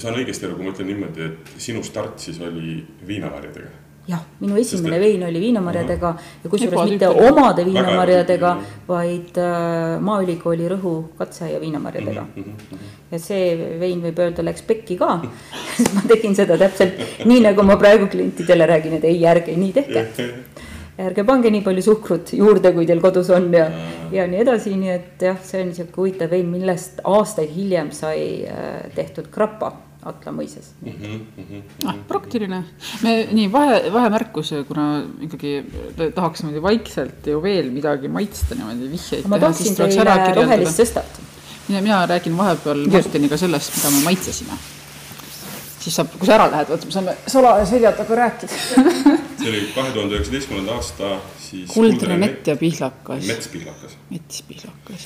[0.01, 3.75] saan õigesti aru, kui ma ütlen niimoodi, et sinu start siis oli viinamarjadega?
[4.09, 6.11] jah, minu esimene Sest, vein oli viinamarjadega
[6.43, 8.53] ja kusjuures mitte omade viinamarjadega,
[8.87, 12.47] vaid äh, Maaülikooli Rõhu katseaia viinamarjadega mm.
[12.47, 12.87] -hmm.
[13.11, 15.19] ja see vein võib öelda, läks pekki ka
[15.75, 16.97] sest ma tegin seda täpselt
[17.29, 20.07] nii, nagu ma praegu klientidele räägin, et ei, ärge nii tehke
[20.99, 23.67] ärge pange nii palju suhkrut juurde, kui teil kodus on ja,
[24.11, 28.25] ja nii edasi, nii et jah, see on niisugune huvitav vein, millest aastaid hiljem sai
[28.47, 30.91] äh, tehtud krapa Atla mõises mm.
[30.91, 31.87] -hmm, mm -hmm.
[31.91, 32.63] ah, praktiline.
[33.03, 35.65] me nii vahe, vahemärkus, kuna ikkagi
[36.15, 39.27] tahaks niimoodi vaikselt ju veel midagi maitsta niimoodi vihjeid.
[39.27, 41.19] ma tooksin teile rohelist sõstat.
[41.67, 44.78] mina, mina räägin vahepeal Martiniga sellest, mida me maitsesime
[45.79, 49.61] siis saab, kui sa ära lähed, vot me saame salaja selja taga rääkida see oli
[49.73, 51.11] kahe tuhande üheksateistkümnenda aasta
[51.41, 51.69] siis.
[51.71, 53.27] kuldne mett ja pihlakas.
[53.27, 53.95] metspihlakas.
[54.09, 55.05] metspihlakas.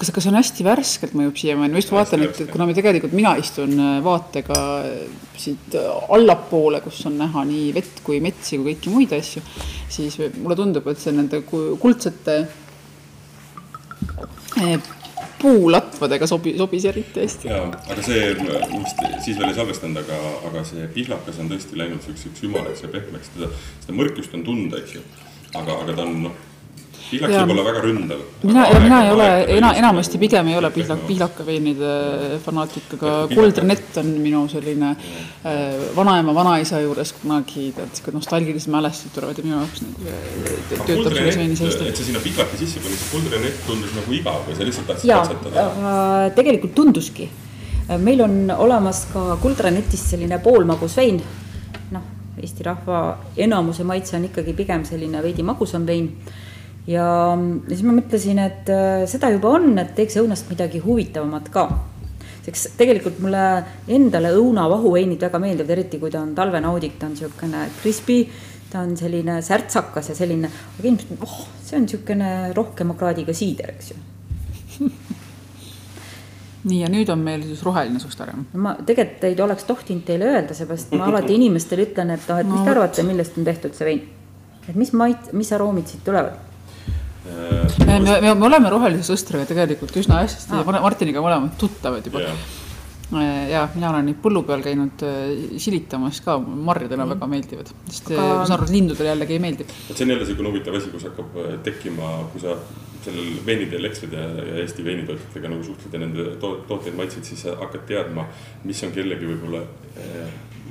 [0.00, 3.34] kas, kas on hästi värskelt mõjub siiamaani, ma just vaatan, et kuna me tegelikult, mina
[3.40, 4.90] istun äh, vaatega äh,
[5.40, 5.86] siit äh,
[6.16, 9.44] allapoole, kus on näha nii vett kui metsi kui kõiki muid asju,
[9.92, 12.40] siis mulle tundub, et see nende kuldsete
[15.44, 17.52] puulatvadega sobi, sobis eriti hästi.
[17.52, 20.18] jaa, aga see, vist siis veel ei salvestanud, aga,
[20.50, 23.52] aga see pihlakas on tõesti läinud siukseks ümaraks ja pehmeks, teda,
[23.84, 25.04] seda mõrkust on tunda, eks ju.
[25.52, 26.42] aga, aga ta on noh
[27.10, 28.22] pihlak võib olla väga ründav.
[28.42, 31.92] mina, mina ei ole, ena-, enamasti pigem ei ole pihlak, pihlakaveinide
[32.44, 39.14] fanaatik, aga kuldrenett on minu selline äh, vanaema, vanaisa juures kunagi, tead, sihuke nostalgilised mälestused
[39.16, 41.88] tulevad ja minu jaoks nagu äh, töötab selles veinis hästi.
[41.92, 45.14] et sa sinna pihlaka sisse panid, see kuldrenett tundus nagu igav või sa lihtsalt tahtsid
[45.14, 46.28] katsetada äh,?
[46.38, 47.30] tegelikult tunduski.
[48.00, 51.20] meil on olemas ka kuldrenetis selline poolmagus vein,
[51.92, 53.00] noh, Eesti rahva
[53.38, 56.08] enamuse maitse on ikkagi pigem selline veidi magusam vein
[56.90, 57.08] ja,
[57.68, 61.66] siis ma mõtlesin, et äh, seda juba on, et teeks õunast midagi huvitavamat ka.
[62.44, 63.44] sest tegelikult mulle
[63.88, 68.26] endale õunavahuveinid väga meeldivad, eriti kui ta on talvenaudik, ta on niisugune crispy,
[68.70, 73.72] ta on selline särtsakas ja selline, aga inimesed, oh, see on niisugune rohkema kraadiga siider,
[73.72, 74.90] eks ju
[76.68, 78.32] nii, ja nüüd on meil siis roheline suster.
[78.52, 82.50] ma tegelikult ei oleks tohtinud teile öelda, seepärast ma alati inimestele ütlen, et noh, et
[82.50, 84.02] mis te arvate, millest on tehtud see vein.
[84.68, 86.52] et mis mait-, mis aroomid siit tulevad
[87.24, 90.76] me, me, me oleme Rohelise Sõstraga tegelikult üsna hästi ah.
[90.84, 92.60] Martiniga mõlemad tuttavad juba yeah
[93.50, 97.12] ja mina olen neid põllu peal käinud äh, silitamas ka, marjadena mm.
[97.14, 98.38] väga meeldivad, sest äh, Aga...
[98.40, 99.66] ma saan aru, et lindudele jällegi ei meeldi.
[99.66, 102.56] et see on jälle niisugune huvitav asi, kus hakkab äh, tekkima, kui sa
[103.04, 107.44] sellel veiniteel eksled ja, ja Eesti veinitootjatega nagu suhtled ja nende to tooteid maitsed, siis
[107.60, 108.26] hakkad teadma,
[108.64, 109.60] mis on kellegi võib-olla,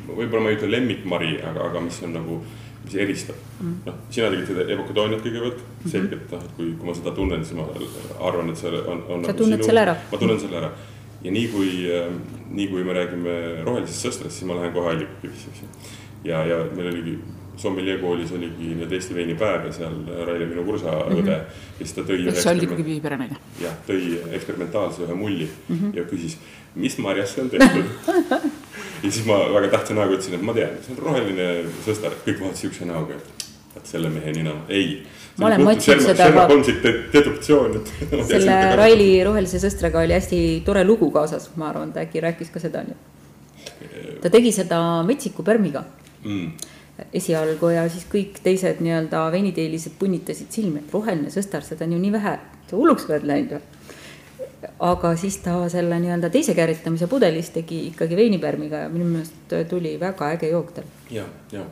[0.09, 3.75] võib-olla ma ei ütle lemmikmari, aga, aga mis on nagu äh, mis eristab mm..
[3.85, 7.13] noh, sina tegid seda evokadooniat kõigepealt mm -hmm., selgelt noh, et kui, kui ma seda
[7.19, 7.67] tunnen, siis ma
[8.29, 9.23] arvan, et see on, on.
[9.23, 9.95] sa nagu tunned sinu, selle ära.
[10.11, 10.71] ma tunnen selle ära
[11.23, 12.19] ja nii kui, ähm,
[12.51, 15.69] nii kui me räägime rohelisest sõstrast, siis ma lähen kohe allikakivisse, eks ju.
[16.27, 17.17] ja, ja meil oligi
[17.57, 19.93] Sommelier koolis oligi nii-öelda Eesti veinipäev ja seal
[20.25, 21.61] Raili, minu kursaõde mm, -hmm.
[21.77, 22.23] kes ta tõi.
[22.33, 23.37] see oli ikkagi perenaine.
[23.61, 25.95] jah, tõi eksperimentaalse ühe mulli mm -hmm.
[25.97, 26.37] ja küsis,
[26.75, 27.85] mis marjast see on tehtud
[29.03, 31.47] ja siis ma väga tähtsa näoga ütlesin, et ma tean, see on roheline
[31.85, 35.03] sõstar, kõik vaatasid siukse näoga, et vaat selle mehe nina, ei.
[35.37, 36.31] ma olen matsinud seda.
[36.47, 36.75] Holmesi
[37.13, 37.93] deduktsioon, et.
[38.33, 42.59] selle Raili rohelise sõstraga oli hästi tore lugu kaasas, ma arvan, ta äkki rääkis ka
[42.59, 42.85] seda.
[44.21, 45.83] ta tegi seda metsiku pärmiga
[46.23, 46.71] mm
[47.13, 52.01] esialgu ja siis kõik teised nii-öelda veiniteelised punnitasid silmi, et roheline sõstar, seda on ju
[52.03, 52.37] nii vähe,
[52.69, 53.83] sa hulluks oled läinud või?
[54.79, 59.99] aga siis ta selle nii-öelda teise kääritamise pudelis tegi ikkagi veinipärmiga ja minu meelest tuli
[59.99, 60.87] väga äge jook tal.
[61.11, 61.65] ja, ja.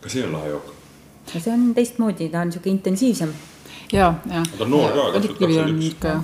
[0.00, 0.72] ka see on lahe jook.
[1.34, 3.34] no see on teistmoodi, ta on niisugune intensiivsem.
[3.92, 4.42] ja, ja.
[4.56, 5.20] ta on noor ka.
[5.20, 6.16] õlikivi on ikka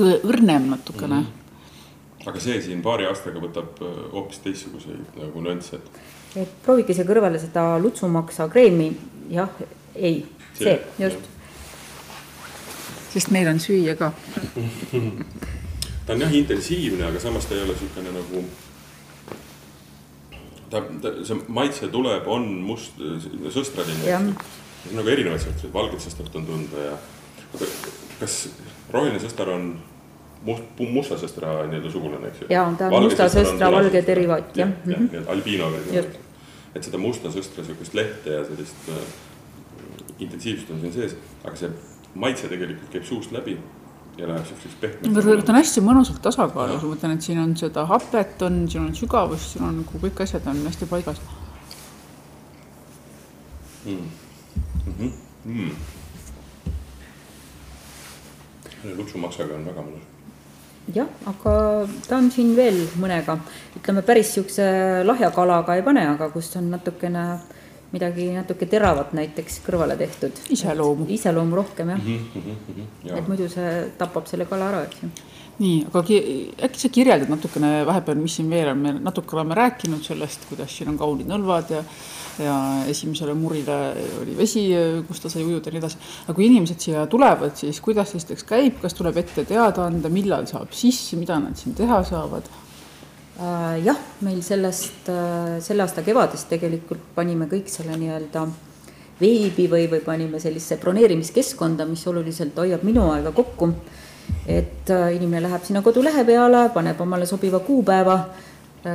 [0.00, 1.26] õrnem natukene mm.
[1.26, 2.30] -hmm.
[2.30, 6.00] aga see siin paari aastaga võtab äh, hoopis teistsuguseid nagu nüansse, et.
[6.36, 8.90] Et proovige siia kõrvale seda lutsumaksa kreemi,
[9.32, 9.50] jah,
[9.94, 10.24] ei,
[10.58, 11.30] see, just.
[13.12, 14.12] Sest meil on süüa ka.
[16.06, 18.40] Ta on jah intensiivne, aga samas ta ei ole niisugune nagu
[20.72, 22.98] ta, ta, see maitse tuleb, on must,
[23.54, 24.32] sõstraline.
[24.96, 26.96] nagu erinevaid sõstraid, valget sõstrat on tunda ja
[28.18, 28.38] kas
[28.90, 29.68] roheline sõstar on
[30.46, 32.50] must, musta sõstra nii-öelda sugulane, eks ju?
[32.50, 34.74] jaa, ta on valge musta sõstra valge derivaat, jah.
[34.88, 36.21] jah, mhm.
[36.74, 39.04] Et seda musta sõstra niisugust lehte ja sellist äh,
[40.18, 41.70] intensiivsust on siin sees, aga see
[42.14, 43.56] maitse tegelikult käib suust läbi
[44.18, 45.44] ja läheb siukseks pehmeks.
[45.46, 48.94] ta on hästi mõnusalt tasakaalus, ma mõtlen, et siin on seda hapet on, siin on
[48.96, 51.22] sügavust, siin on nagu kõik asjad on hästi paigas
[53.86, 54.10] mm..
[54.86, 55.12] Mm -hmm.
[55.44, 55.74] mm.
[58.96, 60.11] luksumaksaga on väga mõnus.
[60.94, 61.54] Jah, aga
[62.08, 63.38] ta on siin veel mõnega,
[63.78, 64.64] ütleme päris siukse
[65.06, 67.26] lahja kalaga ei pane, aga kus on natukene
[67.92, 70.38] midagi natuke teravat näiteks kõrvale tehtud.
[70.50, 71.06] iseloomu.
[71.08, 72.18] iseloomu rohkem jah mm.
[72.34, 75.08] -hmm, mm -hmm, et muidu see tapab selle kala ära, eks ju.
[75.58, 76.00] nii, aga
[76.66, 80.76] äkki sa kirjeldad natukene vahepeal, mis siin veel on, me natuke oleme rääkinud sellest, kuidas
[80.78, 81.84] siin on kaunid nõlvad ja
[82.40, 82.56] ja
[82.88, 83.78] esimesele murile
[84.22, 84.64] oli vesi,
[85.08, 86.00] kus ta sai ujuda ja nii edasi.
[86.24, 90.46] aga kui inimesed siia tulevad, siis kuidas esiteks käib, kas tuleb ette teada anda, millal
[90.48, 92.48] saab sisse, mida nad siin teha saavad?
[93.40, 98.44] Äh, jah, meil sellest, äh, selle aasta kevadest tegelikult panime kõik selle nii-öelda
[99.18, 103.72] veebi või, või panime sellisesse broneerimiskeskkonda, mis oluliselt hoiab minu aega kokku.
[104.46, 108.18] et äh, inimene läheb sinna kodulehe peale, paneb omale sobiva kuupäeva,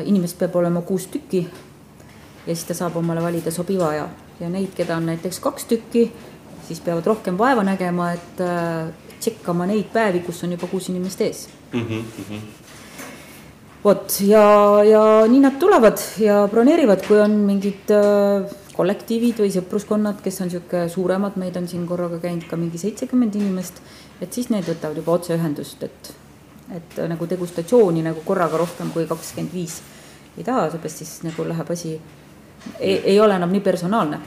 [0.05, 1.45] inimest peab olema kuus tükki
[2.47, 4.07] ja siis ta saab omale valida sobiva aja.
[4.39, 6.07] Ja neid, keda on näiteks kaks tükki,
[6.67, 8.43] siis peavad rohkem vaeva nägema, et
[9.19, 11.47] tšekkama neid päevi, kus on juba kuus inimest ees.
[11.73, 11.85] Mm.
[11.87, 12.41] -hmm
[13.87, 20.21] vot ja, ja nii nad tulevad ja broneerivad, kui on mingid äh, kollektiivid või sõpruskonnad,
[20.23, 23.81] kes on niisugune suuremad, meid on siin korraga käinud ka mingi seitsekümmend inimest,
[24.21, 26.11] et siis need võtavad juba otseühendust, et,
[26.77, 29.79] et nagu degustatsiooni nagu korraga rohkem kui kakskümmend viis.
[30.37, 31.95] Ei taha, seepärast siis nagu läheb asi,
[32.79, 34.19] ei ole enam nii personaalne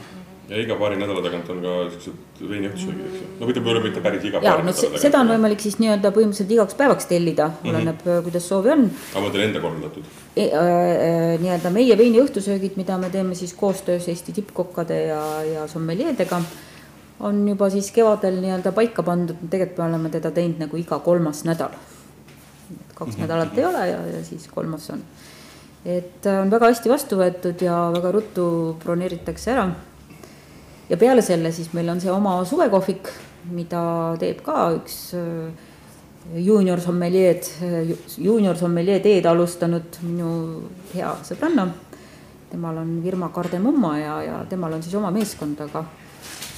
[0.51, 3.27] ja iga paari nädala tagant on ka siuksed veiniõhtusöögid, eks ju.
[3.39, 6.77] no mitte, võib-olla mitte päris iga ja, no seda on võimalik siis nii-öelda põhimõtteliselt igaks
[6.79, 7.71] päevaks tellida mm, -hmm.
[7.71, 8.83] oleneb, äh, kuidas soovi on.
[9.13, 10.43] aga ma teil enda korraldatud e,?
[10.43, 16.41] Äh, äh, nii-öelda meie veiniõhtusöögid, mida me teeme siis koostöös Eesti tippkokkade ja, ja sommeljeedega,
[17.19, 21.45] on juba siis kevadel nii-öelda paika pandud, tegelikult me oleme teda teinud nagu iga kolmas
[21.47, 21.71] nädal.
[22.95, 23.21] kaks mm -hmm.
[23.21, 24.99] nädalat ei ole ja, ja siis kolmas on.
[25.85, 28.45] Et on väga hästi vastu võetud ja väga ruttu
[28.83, 29.69] broneeritakse ära
[30.91, 33.09] ja peale selle siis meil on see oma suvekohvik,
[33.55, 33.81] mida
[34.21, 35.69] teeb ka üks äh,
[36.35, 37.47] juunior sommeljeed,
[38.21, 40.33] juunior sommelier teed alustanud minu
[40.93, 41.69] hea sõbranna.
[42.51, 45.85] temal on firma Kardemumma ja, ja temal on siis oma meeskond, aga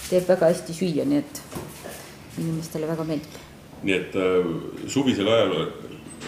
[0.10, 1.42] teeb väga hästi süüa, nii et
[2.42, 3.40] inimestele väga meeldib.
[3.84, 4.54] nii et äh,
[4.88, 5.58] suvisel ajal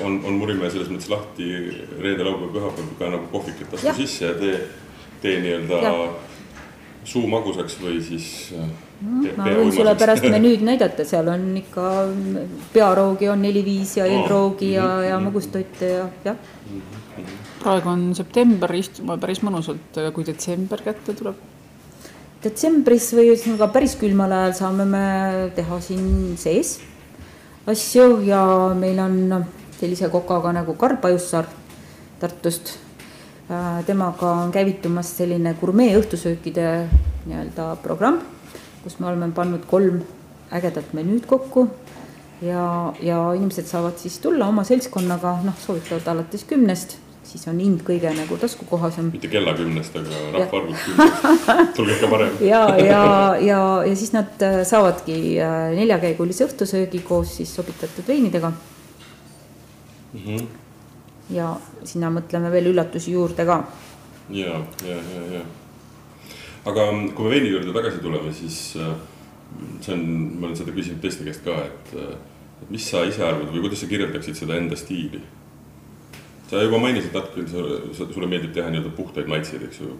[0.03, 1.49] on, on Murimäe selles mõttes lahti
[2.01, 4.57] reede, laupäev, pühapäev ka nagu kohvik, et astu sisse ja tee,
[5.23, 5.95] tee nii-öelda
[7.05, 9.33] suu magusaks või siis mm,.
[9.37, 11.89] ma võin sulle pärast menüüd näidata, seal on ikka
[12.73, 15.27] pearoogi on neli-viis ja eelroogi ja, mhm, ja mhm.
[15.29, 16.39] magustoite ja jah.
[16.69, 21.43] Mhm, praegu on september, istume päris mõnusalt, kui detsember kätte tuleb?
[22.45, 25.05] detsembris või ühesõnaga päris külmal ajal saame me
[25.57, 26.75] teha siin sees
[27.65, 28.41] asju ja
[28.77, 29.15] meil on
[29.85, 31.47] sellise kokaga nagu Karl Pajussaar
[32.19, 32.75] Tartust
[33.45, 36.63] Äh, temaga on käivitumas selline gurmee õhtusöökide
[37.27, 38.17] nii-öelda programm,
[38.81, 39.99] kus me oleme pannud kolm
[40.49, 41.67] ägedat menüüd kokku
[42.41, 42.65] ja,
[43.05, 48.09] ja inimesed saavad siis tulla oma seltskonnaga, noh, soovitavad alates kümnest, siis on hind kõige
[48.17, 49.13] nagu taskukohasem.
[49.13, 52.39] mitte kella kümnest, aga rahvaarvult kümnest, tulge ikka varem.
[52.51, 53.03] ja, ja,
[53.45, 58.55] ja, ja siis nad äh, saavadki äh, neljakäigulise õhtusöögi koos siis sobitatud veinidega
[60.15, 60.21] mm.
[60.25, 60.53] -hmm
[61.33, 61.55] ja
[61.87, 63.59] sinna mõtleme veel üllatusi juurde ka.
[64.29, 65.41] ja, ja, ja, ja.
[66.69, 68.93] aga kui me veini juurde tagasi tuleme, siis äh,
[69.81, 70.05] see on,
[70.39, 72.13] ma olen seda küsinud teiste käest ka, et, äh,
[72.61, 75.23] et mis sa ise arvad või kuidas sa kirjeldaksid seda enda stiili?
[76.45, 77.47] sa juba mainisid natuke,
[77.97, 79.95] sulle meeldib teha nii-öelda puhtaid maitseid, eks ju,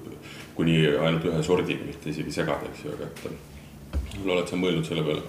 [0.54, 4.86] kuni ainult ühe sordiga, mitte isegi segada, eks ju, aga et äh, oled sa mõelnud
[4.86, 5.26] selle peale?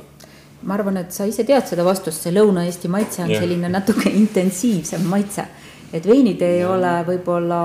[0.62, 3.42] Ma arvan, et sa ise tead seda vastust, see Lõuna-Eesti maitse on yeah.
[3.42, 5.44] selline natuke intensiivsem maitse
[5.92, 6.70] et veinid ei ja.
[6.74, 7.60] ole võib-olla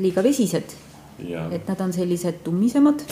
[0.00, 0.76] liiga vesised.
[1.24, 3.04] et nad on sellised tummisemad.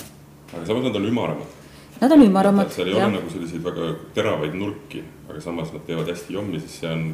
[0.53, 1.59] aga samas nad on ümaramad.
[2.03, 2.72] Nad on ümaramad.
[2.75, 3.07] seal ei ja.
[3.07, 7.05] ole nagu selliseid väga teravaid nurki, aga samas nad teevad hästi jommi, sest see on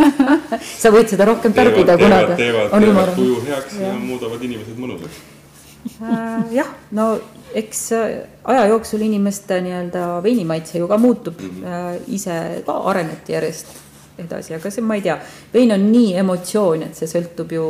[0.82, 3.18] sa võid seda rohkem tarbida, kuna ta teevad, on ümaram.
[3.18, 3.90] tuju heaks ja.
[3.90, 5.22] ja muudavad inimesed mõnusaks
[5.98, 7.16] äh, jah, no
[7.54, 7.80] eks
[8.44, 12.00] aja jooksul inimeste nii-öelda veinimaitse ju ka muutub mm, -hmm.
[12.08, 13.66] ise ka areneti järjest
[14.18, 15.18] edasi, aga see, ma ei tea,
[15.54, 17.66] vein on nii emotsioon, et see sõltub ju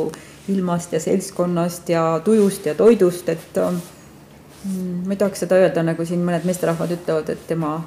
[0.53, 6.05] ilmast ja seltskonnast ja tujust ja toidust, et mm, ma ei tahaks seda öelda, nagu
[6.05, 7.77] siin mõned meesterahvad ütlevad, et tema,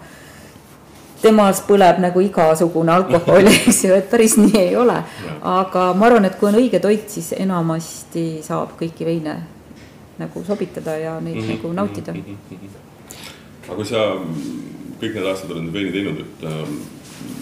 [1.22, 4.96] temas põleb nagu igasugune alkohol, eks ju, et päris nii ei ole.
[5.42, 9.36] aga ma arvan, et kui on õige toit, siis enamasti saab kõiki veine
[10.18, 11.56] nagu sobitada ja neid mm -hmm.
[11.56, 12.36] nagu nautida mm.
[12.50, 12.68] -hmm.
[13.68, 14.04] aga kui sa
[15.00, 16.76] kõik need aastad oled veini teinud, et ähm,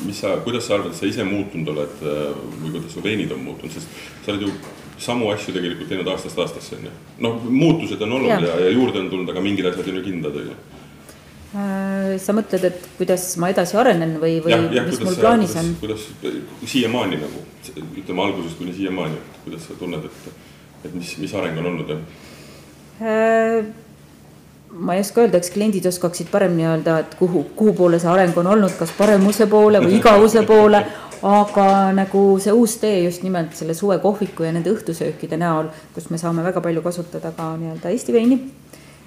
[0.07, 2.31] mis sa, kuidas sa arvad, et sa ise muutunud oled äh,
[2.63, 3.89] või kuidas su veinid on muutunud, sest
[4.25, 4.53] sa oled ju
[5.05, 6.95] samu asju tegelikult teinud aastast aastasse, on ju.
[7.27, 10.05] noh, muutused on olnud ja, ja, ja juurde on tulnud, aga mingid asjad on ju
[10.07, 10.57] kindlad, on ju
[11.59, 15.57] äh, sa mõtled, et kuidas ma edasi arenen või, või ja, ja, mis mul plaanis
[15.63, 15.73] on?
[15.83, 16.07] kuidas
[16.75, 17.47] siiamaani nagu,
[18.03, 20.47] ütleme algusest kuni siiamaani, kuidas sa tunned, et,
[20.85, 22.01] et mis, mis areng on olnud ja?
[23.03, 23.65] Äh,
[24.75, 28.37] ma ei oska öelda, eks kliendid oskaksid paremini öelda, et kuhu, kuhu poole see areng
[28.39, 30.83] on olnud, kas paremuse poole või igavuse poole,
[31.25, 36.21] aga nagu see uus tee just nimelt selle suvekohviku ja nende õhtusöökide näol, kus me
[36.21, 38.39] saame väga palju kasutada ka nii-öelda Eesti veini,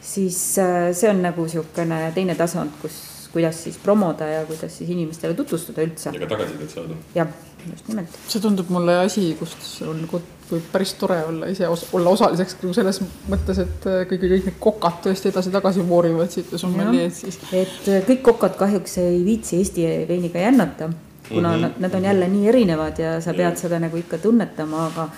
[0.01, 2.99] siis äh, see on nagu niisugune teine tasand, kus,
[3.33, 6.11] kuidas siis promoda ja kuidas siis inimestele tutvustada üldse.
[6.13, 6.97] ja ka tagasisidet saada.
[7.15, 7.27] jah,
[7.71, 8.17] just nimelt.
[8.27, 10.03] see tundub mulle asi, kust on
[10.47, 14.49] võib päris tore olla ise os olla osaliseks nagu selles mõttes, et äh, kõik, kõik
[14.49, 17.39] need kokad tõesti edasi-tagasi voorivad siit ja sommeliid siis.
[17.51, 20.91] et äh, kõik kokad kahjuks ei viitsi Eesti veiniga jännata,
[21.27, 21.61] kuna mm -hmm.
[21.67, 25.09] nad, nad on jälle nii erinevad ja sa pead seda nagu ikka tunnetama, aga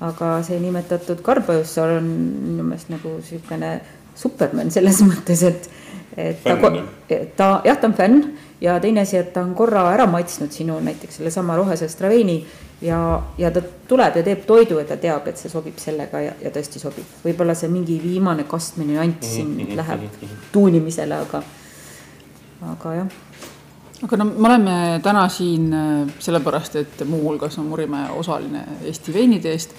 [0.00, 2.08] aga see nimetatud karbajussaar on
[2.48, 3.70] minu meelest nagu niisugune
[4.16, 5.70] superman selles mõttes, et,
[6.16, 6.56] et ta,
[7.36, 8.22] ta jah, ta on fänn
[8.60, 12.38] ja teine asi, et ta on korra ära maitsnud sinu näiteks sellesama rohese straveini
[12.80, 16.32] ja, ja ta tuleb ja teeb toidu ja ta teab, et see sobib sellega ja,
[16.42, 17.04] ja tõesti sobib.
[17.24, 19.76] võib-olla see mingi viimane kastmine nüanss siin mm -hmm.
[19.76, 20.00] läheb
[20.52, 21.42] tuunimisele, aga,
[22.72, 23.08] aga jah
[24.02, 29.50] aga no me oleme täna siin äh, sellepärast, et muuhulgas on Murimäe osaline Eesti veinide
[29.50, 29.70] eest.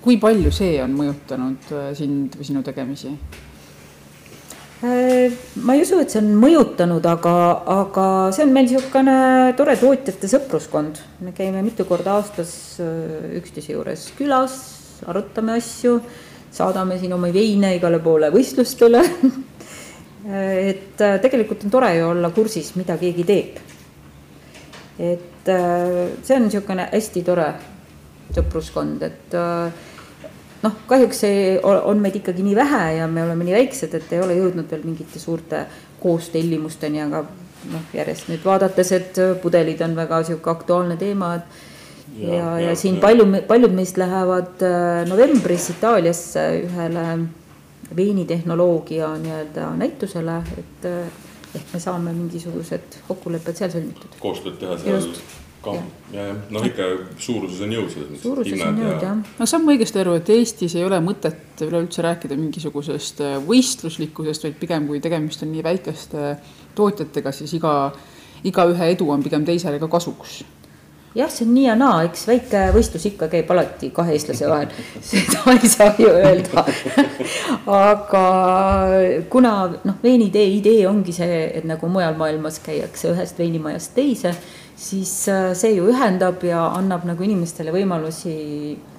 [0.00, 3.16] kui palju see on mõjutanud äh, sind või sinu tegemisi?
[4.82, 7.32] Äh, ma ei usu, et see on mõjutanud, aga,
[7.68, 9.16] aga see on meil niisugune
[9.58, 11.02] tore tootjate sõpruskond.
[11.20, 14.54] me käime mitu korda aastas äh, üksteise juures külas,
[15.04, 15.98] arutame asju,
[16.56, 22.72] saadame siin oma veine igale poole võistlustele äh, et tegelikult on tore ju olla kursis,
[22.80, 23.60] mida keegi teeb.
[24.96, 27.52] et see on niisugune hästi tore
[28.32, 29.36] sõpruskond, et
[30.62, 34.22] noh, kahjuks see on meid ikkagi nii vähe ja me oleme nii väiksed, et ei
[34.24, 35.64] ole jõudnud veel mingite suurte
[36.02, 37.24] koostellimusteni, aga
[37.70, 42.76] noh, järjest nüüd vaadates, et pudelid on väga sihuke aktuaalne teema, et ja, ja, ja
[42.76, 43.04] siin ja.
[43.06, 47.06] palju, paljud meist lähevad äh, novembris Itaaliasse ühele
[47.96, 51.20] veinitehnoloogia nii-öelda näitusele, et äh,
[51.54, 54.18] ehk me saame mingisugused kokkulepped seal sõlmitud.
[54.22, 55.22] koostööd teha seal Just
[55.64, 55.74] ka,
[56.14, 56.86] ja, jah, noh ikka
[57.20, 58.22] suuruses on jõud selles mõttes.
[58.24, 59.18] suuruses on jõud, jah.
[59.38, 64.46] no saan ma õigesti aru, et Eestis ei ole mõtet üleüldse rääkida mingisugusest äh, võistluslikkusest,
[64.48, 66.30] vaid pigem kui tegemist on nii väikeste
[66.78, 67.74] tootjatega, siis iga,
[68.48, 70.40] igaühe edu on pigem teisele ka kasuks.
[71.10, 74.70] Jah, see on nii ja naa, eks väike võistlus ikka käib alati kahe eestlase vahel,
[75.08, 76.62] seda ei saa ju öelda.
[77.90, 78.22] Aga
[79.32, 84.36] kuna noh, veinitee idee ongi see, et nagu mujal maailmas käiakse ühest veinimajast teise
[84.80, 88.32] siis äh, see ju ühendab ja annab nagu inimestele võimalusi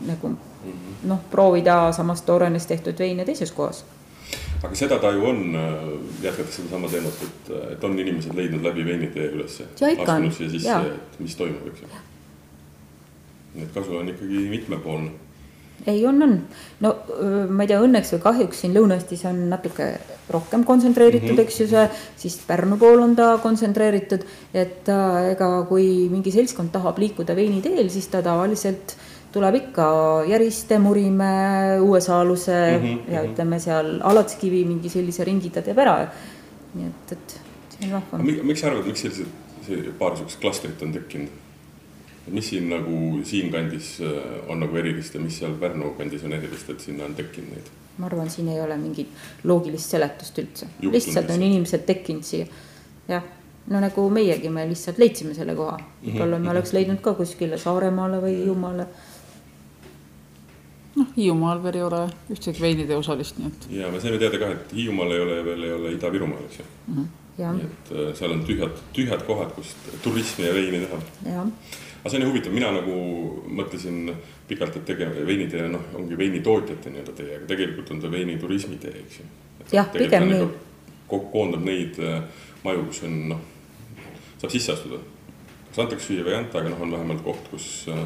[0.06, 0.94] nagu mhm.
[1.10, 3.84] noh, proovida samast toorainest tehtud veine teises kohas.
[4.62, 5.82] aga seda ta ju on, äh,
[6.28, 9.65] jätkates sedasama teemat, et, et on inimesed leidnud läbi veinitee ülesse.
[9.74, 11.91] astunud siia sisse, et mis toimub, eks ju.
[13.56, 15.31] nii et kasu on ikkagi mitmepoolne
[15.88, 16.34] ei, on, on.
[16.80, 16.96] no
[17.50, 19.88] ma ei tea, õnneks või kahjuks siin Lõuna-Eestis on natuke
[20.32, 21.48] rohkem kontsentreeritud mm, -hmm.
[21.48, 21.86] eks ju see,
[22.24, 27.89] siis Pärnu pool on ta kontsentreeritud, et äh, ega kui mingi seltskond tahab liikuda veiniteel,
[27.89, 28.96] siis ta tavaliselt
[29.32, 29.86] tuleb ikka
[30.28, 33.13] Järiste, Murimäe, Uue-Saaluse mm -hmm.
[33.13, 33.32] ja mhm.
[33.32, 36.08] ütleme seal Alatskivi mingi sellise ringi ta teeb ära.
[36.74, 37.39] nii et, et
[37.70, 38.44] see on vahva.
[38.44, 39.28] miks sa arvad, miks sellised,
[39.67, 41.30] see paar sihukest klastrit on tekkinud?
[42.30, 46.70] Mis siin nagu siinkandis äh, on nagu erilist ja mis seal Pärnu kandis on erilist,
[46.70, 47.70] et sinna on tekkinud neid?
[47.98, 49.10] ma arvan, siin ei ole mingit
[49.44, 52.48] loogilist seletust üldse, lihtsalt on inimesed tekkinud siia.
[53.10, 53.26] jah,
[53.70, 56.78] no nagu meiegi, me lihtsalt leidsime selle koha, võib-olla me mhm, oleks mhm.
[56.80, 58.88] leidnud ka kuskile Saaremaale või Hiiumaale.
[60.96, 62.04] noh, Hiiumaal veel ei ole
[62.38, 63.70] ühtegi veinide osalist, nii et.
[63.82, 66.66] ja me saime teada ka, et Hiiumaal ei ole veel ei ole Ida-Virumaal, eks ju
[66.88, 67.06] mm.
[67.38, 67.62] -hmm.
[67.62, 71.06] nii et äh, seal on tühjad, tühjad kohad, kus turismi ja veini teha.
[71.36, 72.96] jah aga see on ju huvitav, mina nagu
[73.60, 74.10] mõtlesin
[74.50, 79.04] pikalt, et tege-, veinitee noh, ongi veinitootjate nii-öelda tee, aga tegelikult on ta veiniturismi tee,
[79.04, 79.28] eks ju.
[79.78, 80.50] jah, pigem nii.
[81.08, 82.24] koondab neid äh,
[82.66, 83.46] maju, kus on noh,
[84.42, 85.02] saab sisse astuda.
[85.70, 88.06] kas antakse süüa või ei anta, aga noh, on vähemalt koht, kus äh,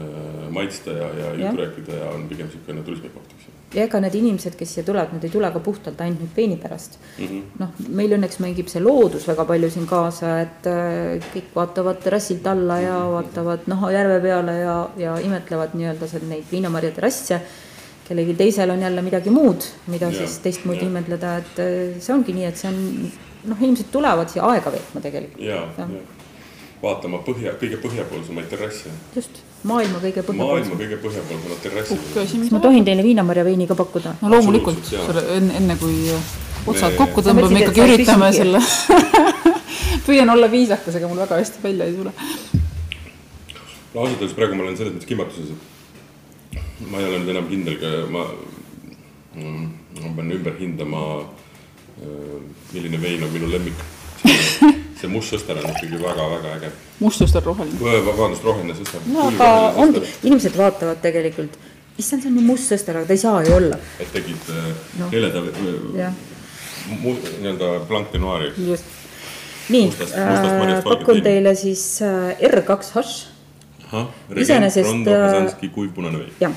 [0.00, 4.00] äh maitsta ja, ja juttu rääkida ja on pigem niisugune turismikoht, eks ju ja ega
[4.02, 6.98] need inimesed, kes siia tulevad, nad ei tule ka puhtalt ainult nüüd veini pärast.
[7.18, 7.42] Mm -hmm..
[7.62, 12.46] noh, meil õnneks mängib see loodus väga palju siin kaasa, et äh, kõik vaatavad terrassilt
[12.46, 17.40] alla ja vaatavad Naha järve peale ja, ja imetlevad nii-öelda neid viinamarjade rasse.
[18.10, 22.32] kellelgi teisel on jälle midagi muud, mida ja, siis teistmoodi imetleda, et äh, see ongi
[22.32, 22.80] nii, et see on
[23.44, 25.44] noh, inimesed tulevad siia aega veetma tegelikult.
[25.46, 25.86] ja, ja
[26.82, 28.92] vaatama põhja, kõige põhjapoolsemaid terrasse.
[29.14, 30.46] just, maailma kõige põhjapoolsem.
[30.46, 32.04] maailma kõige põhjapoolsemad terrassid.
[32.14, 34.14] kas ma tohin teile viinamarja veini ka pakkuda?
[34.22, 34.92] no loomulikult,
[35.36, 36.08] enne, enne kui
[36.66, 36.96] otsad Me...
[37.00, 38.62] kokku tõmbame, ikkagi üritame selle
[40.06, 42.14] püüan olla viisakas, ega mul väga hästi välja ei tule.
[43.94, 45.52] no ausalt öeldes praegu ma olen selles mõttes kimbatuses,
[46.56, 47.80] et ma ei ole nüüd enam kindel,
[48.16, 48.26] ma,
[49.36, 51.06] ma pean ümber hindama,
[52.00, 52.36] äh,
[52.72, 53.88] milline vein on minu lemmik
[55.00, 56.70] see must sõster on ikkagi väga-väga äge.
[57.00, 57.78] must sõster, roheline.
[58.06, 59.04] vabandust, roheline sõster.
[59.08, 61.56] no aga ongi, inimesed vaatavad tegelikult,
[62.00, 63.80] issand, see on ju must sõster, aga ta ei saa ju olla.
[64.00, 65.10] et tegid äh, no.
[65.14, 65.44] heleda
[66.90, 68.52] nii-öelda blanc de noir'i.
[68.68, 68.84] just,
[69.72, 73.16] nii, äh, pakun teile siis äh, R2 hašš.
[74.36, 75.56] iseenesest.
[75.74, 76.36] kuiv punane vein.
[76.40, 76.54] jah,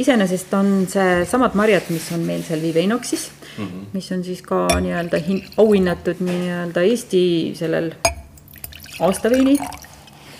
[0.00, 3.84] iseenesest on see samad marjad, mis on meil seal Viveinoxis mm, -hmm.
[3.92, 5.22] mis on siis ka nii-öelda
[5.56, 7.22] auhinnatud nii-öelda Eesti
[7.58, 7.92] sellel
[9.00, 9.58] aastaveini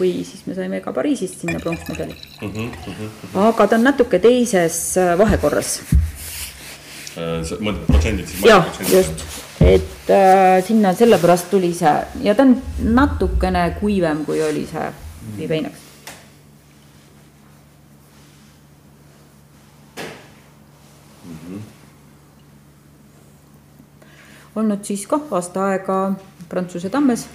[0.01, 2.49] või siis me saime ka Pariisist sinna pronksmedali mm.
[2.49, 3.43] -hmm, mm -hmm.
[3.49, 5.81] aga ta on natuke teises äh, vahekorras.
[7.61, 8.45] mõtled protsendid siis?
[8.47, 9.25] jah, just,
[9.61, 12.57] et äh, sinna sellepärast tuli see ja ta on
[13.01, 14.93] natukene kuivem, kui oli see
[15.37, 15.79] viiveinaks
[21.25, 21.37] mm.
[21.37, 21.61] -hmm.
[24.57, 26.01] Olnud siis kah aasta aega
[26.49, 27.29] Prantsuse tammes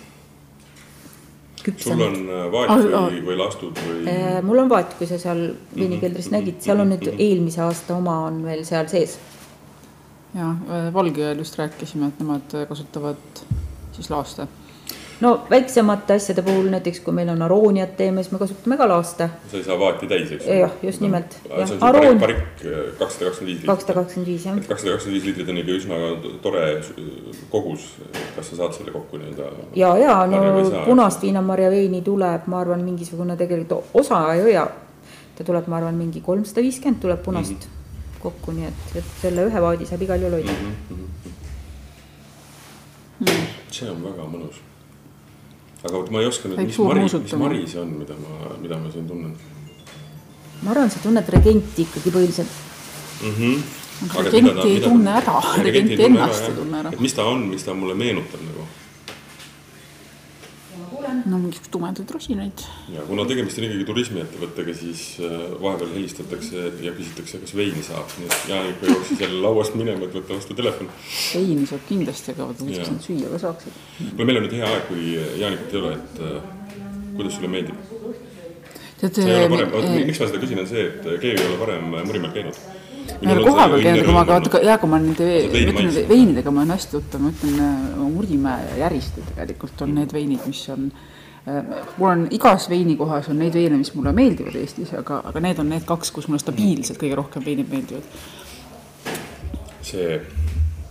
[1.78, 4.02] sul on äh, vaat või, või lastud või?
[4.12, 6.46] Äh, mul on vaat, kui sa seal veinikeldris mm -hmm.
[6.46, 7.24] nägid, seal on nüüd mm -hmm.
[7.28, 9.18] eelmise aasta oma on veel seal sees.
[10.36, 13.44] ja äh, Valgejõel just rääkisime, et nemad kasutavad
[13.92, 14.48] siis laaste
[15.22, 19.30] no väiksemate asjade puhul näiteks, kui meil on arooniat teeme, siis me kasutame ka laaste.
[19.52, 20.48] sa ei saa vaati täis, eks?
[20.48, 21.38] jah, just no, nimelt.
[21.44, 22.20] see on Aroon...
[22.20, 22.42] parik
[23.00, 23.68] kakssada kakskümmend viis liitrit.
[23.70, 24.58] kakssada kakskümmend viis, jah.
[24.58, 26.02] et kakssada kakskümmend viis liitrit on ikka üsna
[26.44, 26.66] tore
[27.52, 27.88] kogus.
[28.36, 29.70] kas sa saad selle kokku nii-öelda?
[29.76, 34.68] ja, ja no punast viinamarja veini tuleb, ma arvan, mingisugune tegelikult osa ei hoia.
[35.38, 38.22] ta tuleb, ma arvan, mingi kolmsada viiskümmend tuleb punast mm -hmm.
[38.28, 40.76] kokku, nii et, et selle ühe vaadi saab igal juhul hoida mm.
[40.90, 41.34] -hmm.
[43.20, 43.46] Mm.
[43.72, 44.75] see on väga mõnus
[45.86, 48.80] aga vot ma ei oska nüüd, mis mari, mis mari see on, mida ma, mida
[48.82, 49.36] ma siin tunnen?
[50.66, 52.56] ma arvan, sa tunned regenti ikkagi põhiliselt
[53.22, 53.36] mm.
[53.38, 54.24] -hmm.
[54.30, 55.38] regenti ei tunne ära,
[55.70, 56.94] regenti ennast ei tunne ära.
[56.94, 58.68] et mis ta on, mis ta mulle meenutab nagu?
[61.26, 62.64] No mingisugused tumedad rosinaid.
[62.94, 68.12] ja kuna tegemist on ikkagi turismiettevõttega, siis äh, vahepeal helistatakse ja küsitakse, kas veini saab,
[68.20, 70.92] nii et Jaanika jooksis jälle lauast minema, et võtta vastu telefon.
[71.34, 73.82] veini saab kindlasti, aga vaata, võiks nad süüa ka saaksid.
[74.04, 77.82] kuule, meil on nüüd hea aeg, kui Jaanikat ei ole, et äh, kuidas sulle meeldib?
[79.02, 81.58] tead, see ei ole parem, miks ma seda küsin, on see, et keegi ei ole
[81.64, 82.62] varem Murimäel käinud
[83.16, 86.64] ma ei ole kohapeal käinud, aga ma vaata, jaa, kui ma nende, ütleme veinidega ma
[86.64, 90.88] olen hästi tuttav, ma ütlen äh, Murdimäe ja Järiste tegelikult on need veinid, mis on
[90.90, 91.12] äh,
[91.46, 95.70] mul on igas veinikohas on neid veine, mis mulle meeldivad Eestis, aga, aga need on
[95.70, 98.04] need kaks, kus mulle stabiilselt kõige rohkem veinid meeldivad.
[99.86, 100.20] see.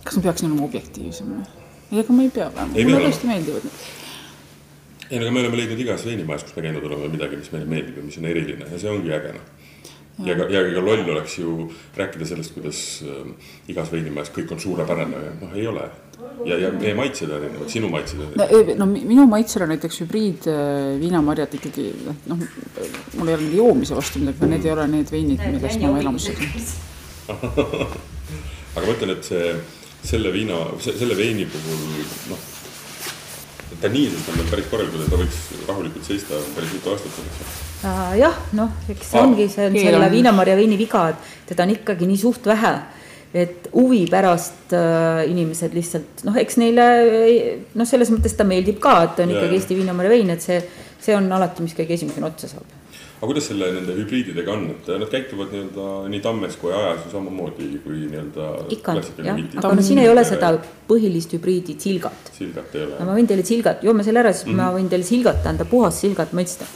[0.05, 1.34] kas ma peaksin olema objektiivsem?
[1.90, 6.07] ei, ega ma ei pea, mulle tõesti meeldivad need ei aga me oleme leidnud igas
[6.07, 8.90] veinimajas, kus me käinud oleme, midagi, mis meile meeldib ja mis on eriline ja see
[8.90, 9.52] ongi äge noh
[10.22, 14.61] ja ka, ja ka loll oleks ju rääkida sellest, kuidas äh, igas veinimajas kõik on
[14.62, 15.88] suurepärane noh, ei ole.
[16.49, 18.78] Ja, ja meie maitsed on erinevad, sinu maitsed on erinevad.
[18.80, 21.87] no minu maitsel on näiteks hübriidviinamarjad äh, ikkagi
[22.30, 22.43] noh,
[23.18, 25.95] mul ei ole nende joomise vastu midagi, aga need ei ole need veinid, millest ma
[26.03, 26.74] elamusse saan
[28.74, 29.55] aga ma ütlen, et see,
[30.05, 31.87] selle viina, selle veini puhul
[32.32, 32.51] noh
[33.80, 37.41] taniinselt on meil päris korralikud, et ta võiks rahulikult seista päris mitu aastat selleks
[37.85, 38.12] uh,.
[38.18, 42.09] jah, noh, eks see ongi, see on selle viinamarja veini viga, et teda on ikkagi
[42.11, 42.74] nii suht vähe
[43.35, 46.87] et huvi pärast äh, inimesed lihtsalt noh, eks neile
[47.74, 50.61] noh, selles mõttes ta meeldib ka, et on ja, ikkagi Eesti viinamarja vein, et see,
[51.03, 52.80] see on alati, mis kõige esimesena otsa saab
[53.24, 57.12] aga kuidas selle nende hübriididega on, et nad käituvad nii-öelda nii tammes kui ajas ju
[57.14, 58.49] samamoodi kui nii-öelda.
[58.76, 60.51] ikka, jah, aga no siin ei ole seda
[60.89, 62.32] põhilist hübriidi silgat.
[62.37, 62.99] silgat ei ole.
[63.01, 64.62] ma võin teile silgat, joome selle ära, siis mm -hmm.
[64.62, 66.68] ma võin teile silgat anda, puhast silgat mõista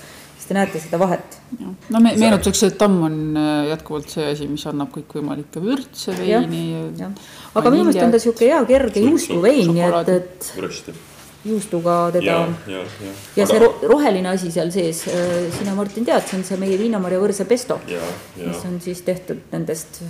[0.49, 1.37] te näete seda vahet.
[1.59, 6.65] no me meenutuseks, et tamm on äh, jätkuvalt see asi, mis annab kõikvõimalikke vürtse veini.
[6.99, 10.93] aga minu meelest on ta sihuke hea kerge juustuvein, nii et, et
[11.49, 12.27] juustuga teda.
[12.27, 12.39] ja,
[12.79, 13.13] ja, ja.
[13.37, 13.91] ja see Aga...
[13.93, 17.81] roheline asi seal sees, äh, sina, Martin, tead, see on see meie viinamarja võrse pesto,
[18.39, 20.03] mis on siis tehtud nendest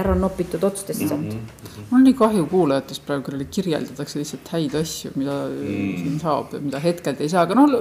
[0.00, 1.40] ära nopitud otstest saanud mm.
[1.40, 1.86] -hmm.
[1.90, 5.96] mul on nii kahju kuulajatest praegu, kellele kirjeldatakse lihtsalt häid asju, mida mm.
[6.02, 7.74] siin saab ja mida hetkelt ei saa, aga noh,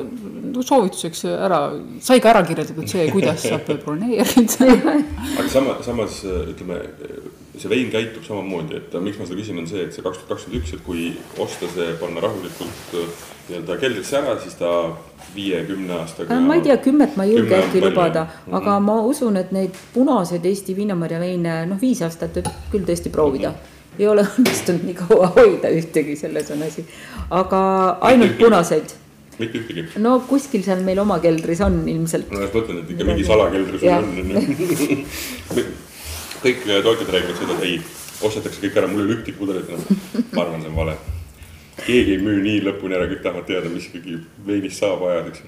[0.59, 1.61] soovituseks ära,
[2.01, 4.71] sai ka ära kirjeldatud see, kuidas saab broneerida
[5.39, 6.81] aga sama, samas ütleme
[7.61, 10.33] see vein käitub samamoodi, et miks ma seda küsin, on see, et see kaks tuhat
[10.33, 11.07] kakskümmend üks, et kui
[11.41, 13.09] osta see, panna rahulikult äh,
[13.49, 14.71] nii-öelda keldrisse ära, siis ta
[15.35, 16.39] viie-kümne aastaga.
[16.43, 18.57] ma ei tea, kümmet ma ei julge äkki lubada mm, -hmm.
[18.61, 23.09] aga ma usun, et neid punaseid Eesti viinamarja veine, noh, viis aastat võib küll tõesti
[23.11, 23.55] proovida mm.
[23.55, 23.99] -hmm.
[23.99, 26.85] ei ole õnnestunud nii kaua hoida ühtegi, selles on asi,
[27.29, 27.61] aga
[28.01, 28.97] ainult punaseid
[29.39, 29.85] mitte ühtegi?
[29.97, 32.31] no kuskil seal meil oma keldris on ilmselt.
[32.31, 34.05] no ma mõtlen, et ikka mingi salakeldri sul on
[36.41, 37.75] kõik tootjad räägivad seda, et ei,
[38.25, 39.83] ostetakse kõik ära, mul ei ole ühtegi pudelit enam.
[40.33, 40.95] ma arvan, see on vale.
[41.81, 44.17] keegi ei müü nii lõpuni ära, kõik tahavad teada, mis ikkagi
[44.47, 45.41] veinist saab ajada, eks.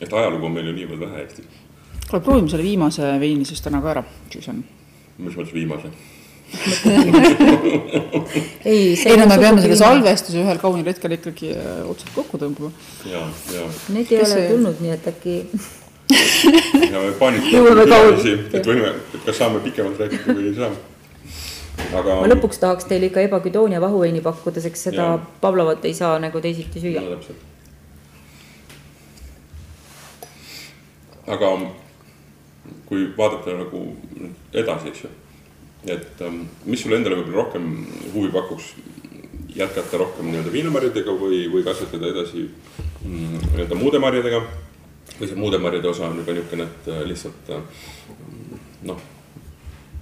[0.00, 1.62] et ajalugu on meil ju niivõrd vähe Eestis.
[2.08, 4.04] kuule, proovime selle viimase veini siis täna ka ära,
[4.34, 4.62] siis on.
[5.18, 5.94] mis mõttes viimase?
[8.64, 12.70] ei, ei no me peame selle salvestuse ühel kaunil hetkel ikkagi äh, otsad kokku tõmbama.
[13.10, 13.24] ja,
[13.54, 13.66] ja.
[13.94, 15.34] Need ei ole tulnud, nii et äkki
[16.92, 17.72] ja me paanitame,
[18.54, 20.70] et võime, et kas saame pikemalt rääkida või ei saa.
[21.98, 22.20] aga.
[22.20, 25.18] ma lõpuks tahaks teile ikka Ebaküdoonia vahuveini pakkuda, sest seda ja.
[25.40, 27.18] Pavlovat ei saa nagu teisiti süüa no,.
[31.26, 31.52] aga
[32.86, 33.82] kui vaadata nagu
[34.54, 35.10] edasi, eks ju,
[35.90, 37.66] et ähm, mis sulle endale võib-olla rohkem
[38.14, 38.70] huvi pakuks,
[39.56, 44.44] jätkata rohkem nii-öelda viinamarjadega või, või kasvatada edasi mm, nii-öelda muude marjadega?
[45.18, 47.84] Või see muude marjade osa on juba niisugune, et äh, lihtsalt äh,
[48.88, 49.00] noh,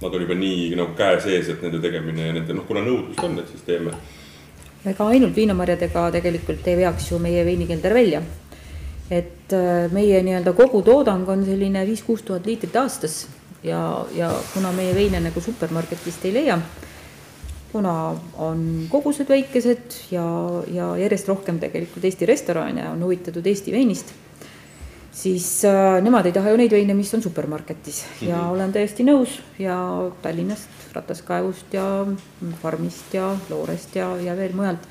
[0.01, 3.23] nad on juba nii nagu käe sees, et nende tegemine ja nende noh, kuna nõudlust
[3.23, 3.95] on, et siis teeme.
[4.85, 8.21] ega ainult viinamarjadega tegelikult ei veaks ju meie veinikelder välja.
[9.09, 13.27] et äh, meie nii-öelda kogutoodang on selline viis-kuus tuhat liitrit aastas
[13.63, 16.59] ja, ja kuna meie veine nagu supermarketist ei leia,
[17.71, 17.93] kuna
[18.41, 20.25] on kogused väikesed ja,
[20.73, 24.13] ja järjest rohkem tegelikult Eesti restorane on huvitatud Eesti veinist,
[25.15, 28.51] siis äh, nemad ei taha ju neid veine, mis on supermarketis ja mm -hmm.
[28.51, 29.77] olen täiesti nõus ja
[30.21, 32.05] Tallinnast, Rataskaevust ja
[32.61, 34.87] Farmist ja Loorest ja, ja veel mujalt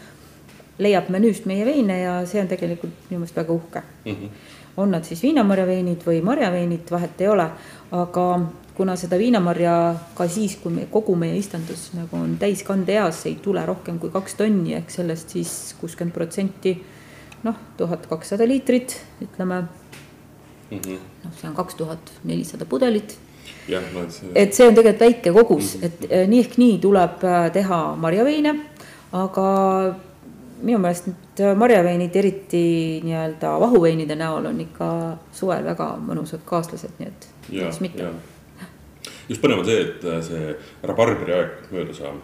[0.79, 4.13] leiab menüüst meie veine ja see on tegelikult minu meelest väga uhke mm.
[4.13, 4.29] -hmm.
[4.77, 7.51] on nad siis viinamarjaveinid või marjaveinid, vahet ei ole,
[7.93, 8.41] aga
[8.75, 13.67] kuna seda viinamarja ka siis, kui me kogu meie istandus nagu on täiskandeeas, ei tule
[13.67, 16.83] rohkem kui kaks tonni ehk sellest siis kuuskümmend protsenti
[17.45, 19.63] noh, tuhat kakssada liitrit, ütleme
[20.75, 21.13] mm -hmm..
[21.25, 23.19] noh, see on kaks tuhat nelisada pudelit.
[23.69, 24.31] No, see...
[24.35, 25.87] et see on tegelikult väike kogus mm, -hmm.
[25.87, 28.55] et eh, nii ehk nii tuleb eh, teha marjaveine,
[29.13, 29.47] aga
[30.63, 32.67] minu meelest need marjaveinid, eriti
[33.05, 34.91] nii-öelda vahuveinide näol on ikka
[35.33, 38.13] suvel väga mõnusad kaaslased, nii et miks mitte
[39.29, 40.53] just põnev on see, et äh, see
[40.87, 42.21] rabarberi aeg mööda saab.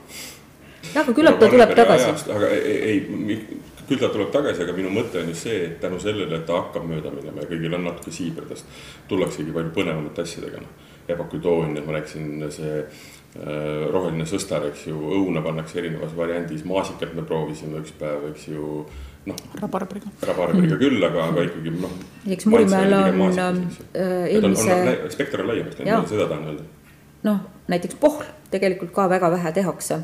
[0.94, 2.12] Aga küllap ta tuleb tagasi.
[2.34, 6.00] aga ei, ei, küll ta tuleb tagasi, aga minu mõte on just see, et tänu
[6.02, 8.68] sellele, et ta hakkab mööda minema ja kõigil on natuke siiberdest,
[9.10, 10.90] tullaksegi palju põnevamate asjadega, noh.
[11.10, 17.14] ebakutoon ja ma rääkisin, see äh, roheline sõstar, eks ju, õuna pannakse erinevas variandis, maasikat
[17.18, 18.84] me proovisime üks päev, eks ju
[19.26, 19.46] noh.
[19.60, 20.12] rabarberiga.
[20.30, 20.82] rabarberiga mm.
[20.84, 21.96] küll, aga, aga ikkagi noh.
[22.26, 23.64] näiteks Murimäel on
[23.94, 24.82] äh, eelmise.
[25.16, 26.70] spekter on laiemaks läinud, seda tahan öelda
[27.26, 30.00] noh, näiteks pohl tegelikult ka väga vähe tehakse.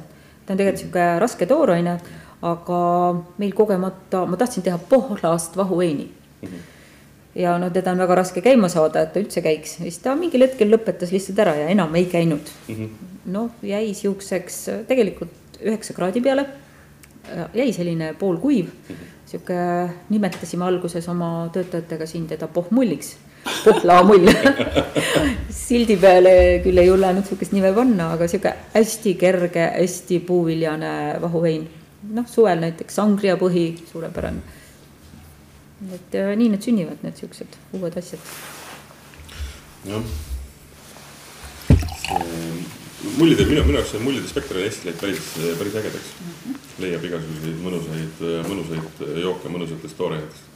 [0.46, 1.98] Ta on tegelikult sihuke raske tooraine,
[2.46, 2.80] aga
[3.38, 6.10] meil kogemata, ma tahtsin teha pohlast vahuveini.
[6.42, 6.48] Mm.
[6.48, 6.72] -hmm
[7.36, 10.46] ja no teda on väga raske käima saada, et ta üldse käiks, siis ta mingil
[10.46, 12.52] hetkel lõpetas lihtsalt ära ja enam ei käinud.
[12.68, 13.10] Mm -hmm..
[13.32, 14.56] noh, jäi siukseks
[14.88, 16.46] tegelikult üheksa kraadi peale,
[17.54, 18.64] jäi selline poolkuiv.
[18.64, 19.54] Mm -hmm., sihuke,
[20.08, 23.16] nimetasime alguses oma töötajatega siin teda pohmulliks
[23.64, 24.28] Põhlamull
[25.66, 26.32] sildi peale
[26.64, 30.92] küll ei julgenud sihukest nime panna, aga sihuke hästi kerge, hästi puuviljane
[31.22, 31.66] vahuvein.
[32.16, 34.42] noh, suvel näiteks sangria põhi, suurepärane.
[35.94, 38.30] et äh, nii need sünnivad, need siuksed uued asjad.
[39.90, 40.02] jah.
[43.18, 46.34] mullide, minu, minu jaoks see mullide spekter Eestis läinud päris, päris ägedaks mm.
[46.34, 46.60] -hmm.
[46.84, 50.55] leiab igasuguseid mõnusaid, mõnusaid jooke mõnusatest tooraiatest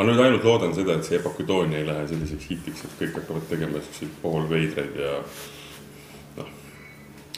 [0.00, 3.42] ma nüüd ainult loodan seda, et see Epakutoonia ei lähe selliseks hitiks, et kõik hakkavad
[3.50, 5.16] tegema siukseid poolveidraid ja
[6.38, 6.46] noh,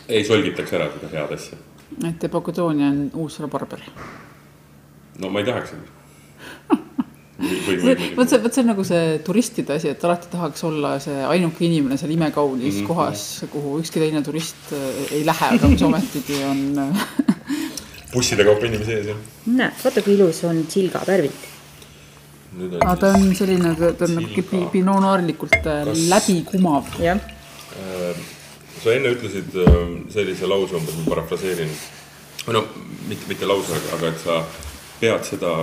[0.06, 1.58] ei solgitaks ära seda head asja.
[2.06, 3.82] et Epakutoonia on uus rabarber?
[5.18, 6.78] no ma ei tahaks seda
[8.20, 11.66] vot see, vot see on nagu see turistide asi, et alati tahaks olla see ainuke
[11.66, 12.92] inimene seal imekaunis mm -hmm.
[12.92, 16.62] kohas, kuhu ükski teine turist äh, ei lähe, aga mis ometigi on
[18.14, 19.18] busside kaupa inimesi ees, jah.
[19.46, 21.50] näed, vaata kui ilus on silga värvik
[22.52, 26.04] aga ta on selline, ta on nagu pinonaarlikult äh, Kas...
[26.10, 26.90] läbikumav.
[27.00, 27.20] jah.
[27.80, 28.16] Äh,
[28.82, 29.78] sa enne ütlesid äh,
[30.12, 31.72] sellise lause umbes, ma parafraseerin.
[32.42, 32.64] või no
[33.08, 34.42] mitte, mitte lause, aga et sa
[35.00, 35.54] pead seda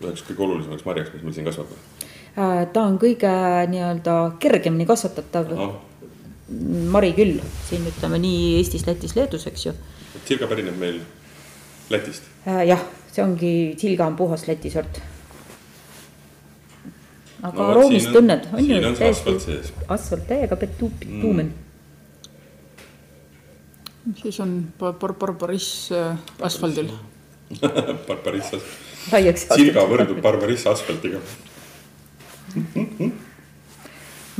[0.00, 1.70] üheks kõige olulisemaks marjaks, mis meil siin kasvab.
[2.72, 3.30] ta on kõige
[3.70, 5.70] nii-öelda kergemini kasvatatav Aha.
[6.94, 9.76] mari küll, siin ütleme nii Eestis, Lätis, Leedus, eks ju.
[10.24, 11.02] Silga pärineb meil
[11.92, 12.26] Lätist?
[12.46, 15.02] jah, see ongi, Silga on puhas Läti sort
[17.42, 18.94] aga no, roomist tunned, on ju?
[18.98, 21.52] täiesti asfalt täiega bituumen
[24.04, 24.14] mm..
[24.22, 26.90] siis on bar-, bar-, Barbariss äh, asfaldil.
[28.08, 29.56] Barbariss asfalt.
[29.56, 31.22] Silga võrdub Barbariss asfaltiga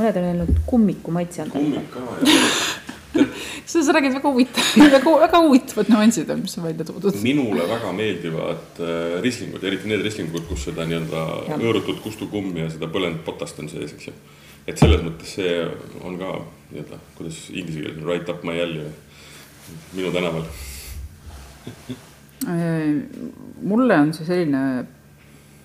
[0.01, 1.51] mõned on öelnud kummiku maitse on.
[1.55, 2.70] kummik ka jah
[3.71, 7.19] sa, sa räägid väga huvitav, väga, väga huvitavad nüansid on, mis on välja toodud.
[7.23, 12.91] minule väga meeldivad äh, rislingud, eriti need rislingud, kus seda nii-öelda hõõrutud kustukummi ja seda
[12.93, 14.15] põlenud potast on sees, eks ju.
[14.67, 15.57] et selles mõttes see
[16.05, 16.37] on ka
[16.71, 18.87] nii-öelda, kuidas inglise keeles on right up my alley,
[19.97, 20.47] minu tänaval
[22.47, 22.89] äh,
[23.63, 24.65] mulle on see selline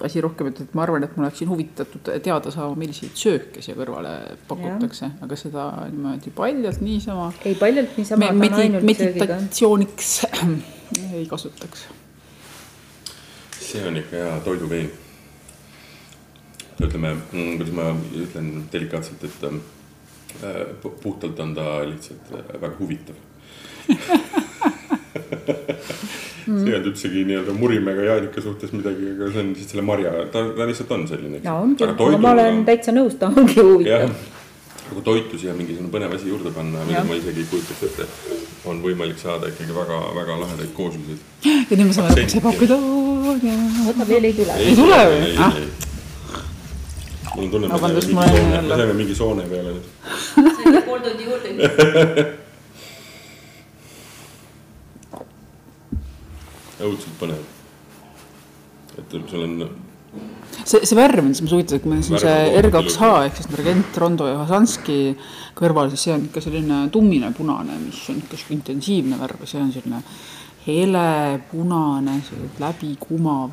[0.03, 3.77] asi rohkem, et, et ma arvan, et ma oleksin huvitatud teada saama, milliseid sööke siia
[3.77, 4.11] kõrvale
[4.49, 7.31] pakutakse, aga seda niimoodi paljalt niisama.
[7.45, 8.49] ei, paljalt niisama me,.
[8.49, 10.11] Medi, meditatsiooniks
[11.19, 11.87] ei kasutaks.
[13.59, 14.91] see on ikka hea toiduvein.
[16.81, 17.83] ütleme, mm, kuidas ma
[18.25, 19.39] ütlen delikaatselt, et
[21.01, 22.31] puhtalt on ta lihtsalt
[22.61, 23.15] väga huvitav
[26.45, 26.61] mm.
[26.61, 30.13] see ei olnud üldsegi nii-öelda Murimäega Jaanika suhtes midagi, aga see on lihtsalt selle marja,
[30.33, 31.41] ta, ta lihtsalt on selline.
[31.43, 31.87] ja ongi,
[32.21, 34.13] ma olen täitsa nõus, ta ongi huvitav.
[34.91, 38.05] kui toitu siia mingisugune põnev asi juurde panna, mida ma isegi ei kujutaks ette,
[38.69, 41.25] on võimalik saada ikkagi väga-väga lahedaid koosluseid.
[41.71, 42.79] ja nüüd me saame lõpuks ebakuda.
[43.89, 44.61] oota, veel ei tule.
[44.61, 45.35] ei tule või?
[45.41, 45.59] Ah.
[47.35, 49.93] mul on tunne, et me saime mingi soone, peale nüüd.
[50.61, 52.33] saime pool tundi juurde
[56.89, 57.43] õudselt põnev.
[58.95, 59.57] et sul on.
[60.63, 64.29] see, see värv, mis ma soovitan, et meil siin see R2H ehk siis Regent, Rondo
[64.29, 64.99] ja Hasanski
[65.57, 69.61] kõrval, siis see on ikka selline tummine punane, mis on ikka sihuke intensiivne värv see
[69.61, 70.01] on selline
[70.65, 71.05] hele
[71.51, 72.19] punane,
[72.63, 73.51] läbikumav.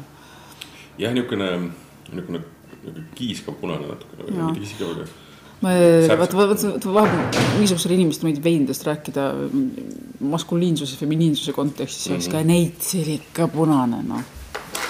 [0.98, 1.50] jah, niisugune,
[2.12, 2.44] niisugune
[3.18, 5.10] kiiskav punane natukene, mitte kiiskav, aga
[5.62, 9.28] vaata, vaata vahepeal niisugusele inimestele meeldib veinidest rääkida
[10.34, 12.32] maskuliinsuse, feminiinsuse kontekstis mm, -hmm.
[12.32, 14.24] ka neid, see oli ikka punane, noh.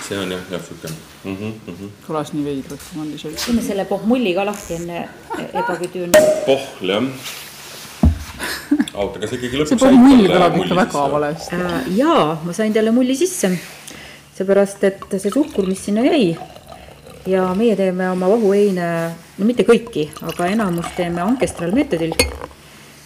[0.08, 1.94] see on jah, jah, sihuke mm -hmm, mm -hmm.
[2.08, 3.38] kõlas nii veidralt, ma olin seal.
[3.46, 5.08] teeme selle pohmulli ka lahti enne
[5.52, 6.26] ebaküdüüni.
[6.46, 7.02] pohl, jah
[8.94, 11.76] oota, kas ikkagi lõpuks see pohmull kõlab ikka väga valesti äh,.
[11.96, 13.52] jaa, ma sain talle mulli sisse,
[14.36, 16.36] seepärast et see suhkur, mis sinna jäi
[17.26, 18.88] ja meie teeme oma vahuheine,
[19.38, 22.14] no mitte kõiki, aga enamus teeme ankestral meetodil.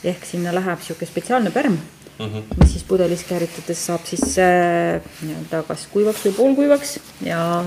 [0.07, 1.79] ehk sinna läheb niisugune spetsiaalne pärm
[2.19, 2.43] mm, -hmm.
[2.61, 7.65] mis siis pudelis kääritades saab siis äh, nii-öelda kas kuivaks või poolkuivaks ja,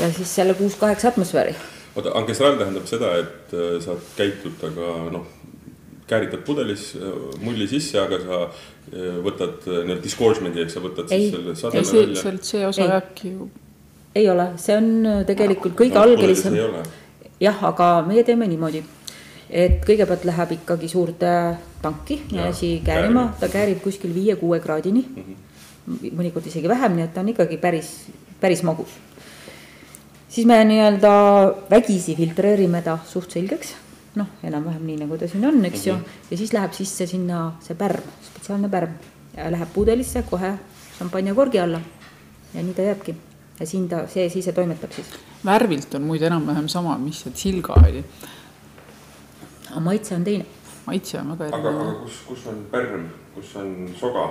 [0.00, 1.54] ja siis jälle kuus-kaheksa atmosfääri.
[1.96, 5.26] oota, ankestral tähendab seda, et äh, sa käitud, aga noh,
[6.06, 11.30] kääritad pudelis äh, mulli sisse, aga sa äh, võtad nii-öelda disgorgement'i ehk sa võtad ei.
[11.30, 12.22] siis selle sademe välja.
[12.22, 13.50] sealt see osa jääbki ju
[14.14, 16.56] ei ole, see on äh, tegelikult kõige no, algelisem.
[17.40, 18.82] jah, aga meie teeme niimoodi,
[19.50, 21.34] et kõigepealt läheb ikkagi suurde
[21.82, 25.22] tanki ja asi käärima, ta käärib kuskil viie-kuue kraadini mm.
[25.22, 26.16] -hmm.
[26.16, 27.92] mõnikord isegi vähem, nii et ta on ikkagi päris,
[28.40, 28.90] päris magus.
[30.28, 31.12] siis me nii-öelda
[31.70, 33.74] vägisi filtreerime ta suht selgeks,
[34.14, 35.88] noh, enam-vähem nii, nagu ta siin on, eks mm -hmm.
[35.88, 36.04] ju, mhm.
[36.30, 38.90] ja siis läheb sisse sinna see pärm, spetsiaalne pärm
[39.36, 40.58] ja läheb pudelisse kohe
[40.98, 41.80] šampanjakorgi alla
[42.54, 43.29] ja nii ta jääbki
[43.60, 45.10] ja siin ta, see sise toimetab siis.
[45.44, 48.04] värvilt on muide enam-vähem sama, mis see tsilga oli.
[49.70, 50.46] aga maitse on teine.
[50.86, 51.66] maitse on väga erinev.
[51.66, 54.28] aga, aga kus, kus on pärm, kus on soga?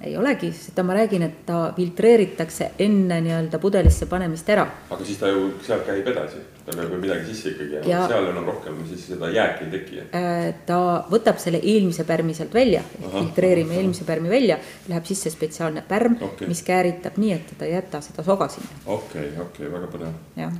[0.00, 4.64] Ei olegi, seda ma räägin, et ta filtreeritakse enne nii-öelda pudelisse panemist ära.
[4.90, 8.00] aga siis ta ju sealt käib edasi, tal peab ju midagi sisse ikkagi jääma ja,
[8.08, 9.98] seal enam rohkem, siis seda jääki ei teki.
[10.16, 10.78] Äh, ta
[11.10, 13.82] võtab selle eelmise pärmi sealt välja, filtreerime aha.
[13.82, 14.56] eelmise pärmi välja,
[14.88, 18.72] läheb sisse spetsiaalne pärm okay., mis kääritab nii, et ta ei jäta seda soga sinna.
[18.86, 20.16] okei okay,, okei okay,, väga põnev.
[20.40, 20.56] jah.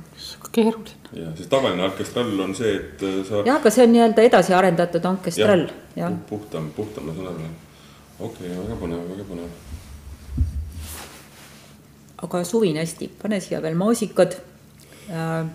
[0.51, 1.01] keeruline.
[1.17, 3.41] jah, sest tavaline orkestrall on see, et äh, sa.
[3.41, 5.67] jah, aga see on nii-öelda edasi arendatud orkestrall.
[6.29, 7.51] puhtam, puhtam, ma saan aru
[8.21, 9.49] okei okay,, väga põnev, väga põnev.
[12.21, 14.37] aga suvine hästi, pane siia veel maasikad
[15.09, 15.47] äh,,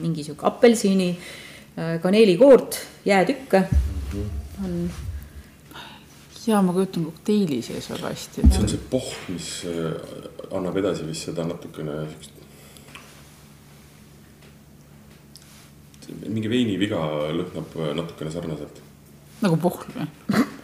[0.00, 4.64] mingi sihuke apelsini äh,, kaneelikoort, jäätükke mm -hmm.
[4.64, 4.90] on.
[6.46, 8.42] ja ma kujutan kokteili sees väga hästi.
[8.50, 9.94] see on see pohm, mis äh,
[10.50, 12.40] annab edasi vist seda natukene siukest.
[16.28, 16.96] mingi veiniviga
[17.32, 18.89] lõhnab äh, natukene sarnaselt.
[19.44, 20.08] Nagu pohl või?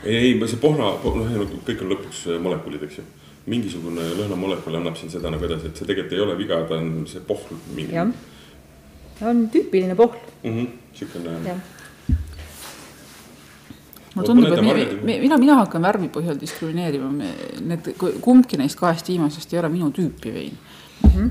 [0.05, 3.07] ei, ei, see pohna, noh, kõik on lõpuks äh, molekulid, eks ju.
[3.47, 7.07] mingisugune lõhnamolekul annab siin seda nagu edasi, et see tegelikult ei ole viga, ta on
[7.11, 7.95] see pohl mingi.
[7.95, 8.11] jah,
[9.31, 10.69] on tüüpiline pohl mm -hmm,.
[10.95, 11.57] siukene.
[14.15, 17.11] mulle tundub, et mina, mina, mina hakkan värvi põhjal diskrimineerima,
[17.61, 20.59] need kumbki neist kahest viimasest ei ole minu tüüpi vein
[21.03, 21.11] mm.
[21.11, 21.31] -hmm.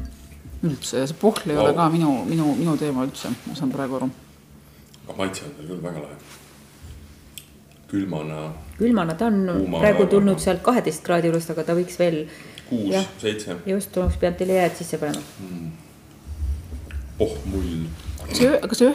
[0.64, 1.66] üldse, see pohl ei wow.
[1.66, 4.10] ole ka minu, minu, minu teema üldse, ma saan praegu aru.
[5.08, 6.43] aga maitse on tal küll väga lahe
[7.92, 8.54] külmana.
[8.80, 12.24] külmana, ta on praegu tulnud sealt kaheteist kraadi juurest, aga ta võiks veel.
[12.70, 13.60] kuus, seitse.
[13.70, 15.70] just, oleks pidanud teile jääd sisse panema mm..
[17.26, 17.86] oh mull.
[18.32, 18.90] see, aga see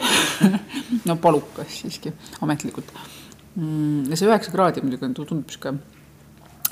[1.07, 2.11] no palukas siiski
[2.43, 2.91] ametlikult
[3.55, 4.11] mm,.
[4.11, 5.75] ja see üheksa kraadi muidugi on, tundub sihuke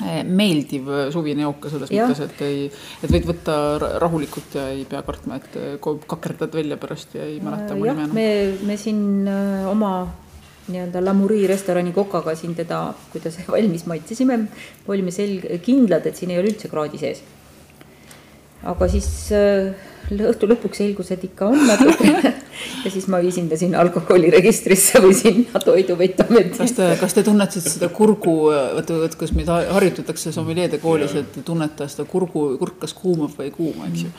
[0.03, 2.03] eh, meeldiv suvine jooka selles ja.
[2.03, 2.67] mõttes, et ei,
[2.99, 3.59] et võid võtta
[4.03, 8.17] rahulikult ja ei pea kartma, et kakerdad välja pärast ja ei mäleta mu nime enam.
[8.19, 8.31] me,
[8.67, 9.93] me siin öö, oma
[10.69, 14.39] nii-öelda Lamuri restorani kokaga siin teda, kui ta sai valmis maitsesime,
[14.87, 17.23] olime selg-, kindlad, et siin ei ole üldse kraadi sees.
[18.69, 19.71] aga siis äh,
[20.09, 22.11] õhtu lõpuks selgus, et ikka on natuke
[22.83, 26.57] ja siis ma viisin ta sinna alkoholiregistrisse või sinna toiduvetameti.
[26.57, 31.41] kas te, kas te tunnetasite seda kurgu, vaata, vaata, kas meid harjutatakse sommeljeede koolis, et
[31.45, 34.15] tunneta seda kurgu, kurk kas kuumab või ei kuuma, eks ju.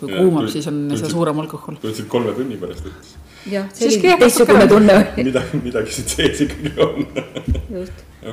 [0.00, 1.78] kui kuumab, siis on seda suurem alkohol.
[1.82, 3.14] tundsid kolme tunni pärast, et
[3.50, 5.26] jah, selline teistsugune tunne oli.
[5.28, 7.06] midagi, midagi siin sees ikkagi on.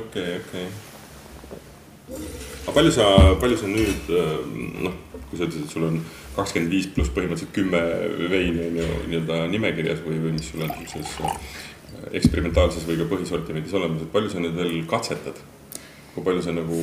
[0.00, 0.66] okei, okei.
[2.10, 3.08] aga palju sa,
[3.40, 4.12] palju sa nüüd
[4.86, 4.96] noh,
[5.28, 6.00] kui sa ütlesid, et sul on
[6.36, 7.80] kakskümmend viis pluss põhimõtteliselt kümme
[8.32, 11.36] veini on ju nii-öelda nimekirjas või, või mis sul on sellises äh,
[12.20, 15.40] eksperimentaalses või ka põhisortimendis olemas, et palju sa nüüd veel katsetad?
[16.12, 16.78] kui palju sa nagu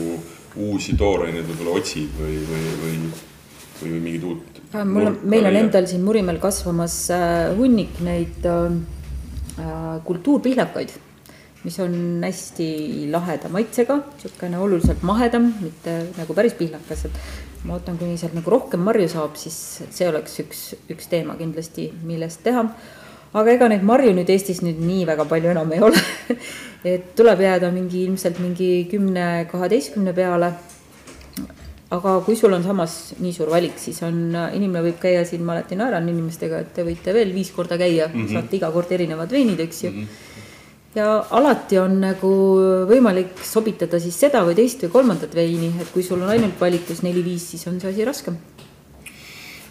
[0.57, 2.95] uusi tooraineid võib-olla otsid või, või, või,
[3.81, 4.58] või, või mingit uut?
[4.73, 10.93] Mul on, meil on endal siin Murimäel kasvamas äh, hunnik neid äh, kultuurpihlakaid,
[11.65, 11.93] mis on
[12.23, 12.69] hästi
[13.11, 18.51] laheda maitsega, niisugune oluliselt mahedam, mitte nagu päris pihlakas, et ma ootan, kuni sealt nagu
[18.53, 19.57] rohkem marju saab, siis
[19.89, 22.65] see oleks üks, üks teema kindlasti, millest teha.
[23.29, 25.99] aga ega neid marju nüüd Eestis nüüd nii väga palju enam ei ole
[26.93, 30.53] et tuleb jääda mingi ilmselt mingi kümne, kaheteistkümne peale.
[31.89, 34.17] Aga kui sul on samas nii suur valik, siis on,
[34.53, 38.07] inimene võib käia siin, ma alati naeran inimestega, et te võite veel viis korda käia
[38.07, 38.33] mm, -hmm.
[38.33, 40.03] saate iga kord erinevad veinid, eks ju mm.
[40.03, 40.25] -hmm
[40.95, 42.31] ja alati on nagu
[42.89, 47.03] võimalik sobitada siis seda või teist või kolmandat veini, et kui sul on ainult valikus
[47.05, 48.39] neli-viis, siis on see asi raskem.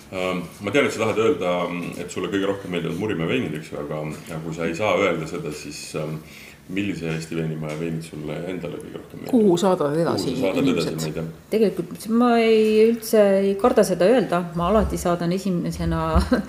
[0.08, 1.54] Ähm, ma tean, et sa tahad öelda,
[2.00, 3.98] et sulle kõige rohkem meeldivad Murimäe veinid, eks ju, aga,
[4.44, 6.22] kui sa ei saa öelda seda, siis ähm,
[6.68, 9.30] millise Eesti veinimaja veinid sulle endale kõige rohkem meeldivad?
[9.32, 11.20] kuhu saadad edasi inimesed?
[11.52, 16.02] tegelikult ma ei üldse ei karda seda öelda, ma alati saadan esimesena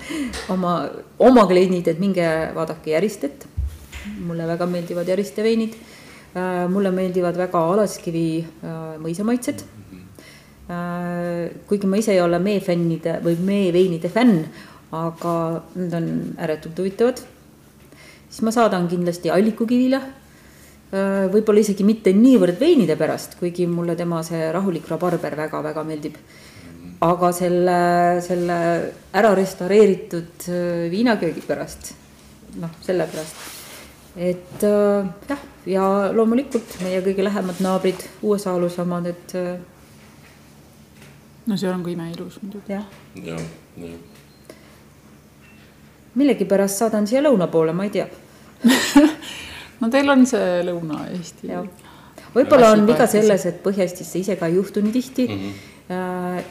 [0.54, 0.74] oma,
[1.18, 3.48] oma kliendid, et minge vaadake Järistet
[4.26, 5.74] mulle väga meeldivad Järiste veinid.
[6.36, 9.64] Äh, mulle meeldivad väga Alaskivi äh, mõisamaitsed.
[10.70, 14.44] Äh, kuigi ma ise ei ole meefännide või meeveinide fänn,
[14.94, 15.34] aga
[15.74, 16.08] need on
[16.38, 17.24] ääretult huvitavad.
[18.30, 20.00] Siis ma saadan kindlasti Allikukivile
[20.90, 26.16] võib-olla isegi mitte niivõrd veinide pärast, kuigi mulle tema see rahulik rabarber väga-väga meeldib.
[27.00, 27.76] aga selle,
[28.26, 28.56] selle
[29.14, 30.50] ära restaureeritud
[30.90, 31.94] viinaköögi pärast,
[32.58, 33.60] noh, sellepärast
[34.16, 39.58] et äh, jah, ja loomulikult meie kõige lähemad naabrid, USA-luse omad, et äh,.
[41.46, 42.74] no seal on ka imeilus muidugi.
[42.74, 43.38] jah ja,,
[43.78, 44.09] jah.
[46.14, 48.06] Millegipärast saadan siia lõuna poole, ma ei tea
[49.80, 51.52] no teil on see Lõuna-Eesti.
[52.34, 55.44] võib-olla on viga selles, et Põhja-Eestisse ise ka ei juhtu nii tihti mm.
[55.44, 55.76] -hmm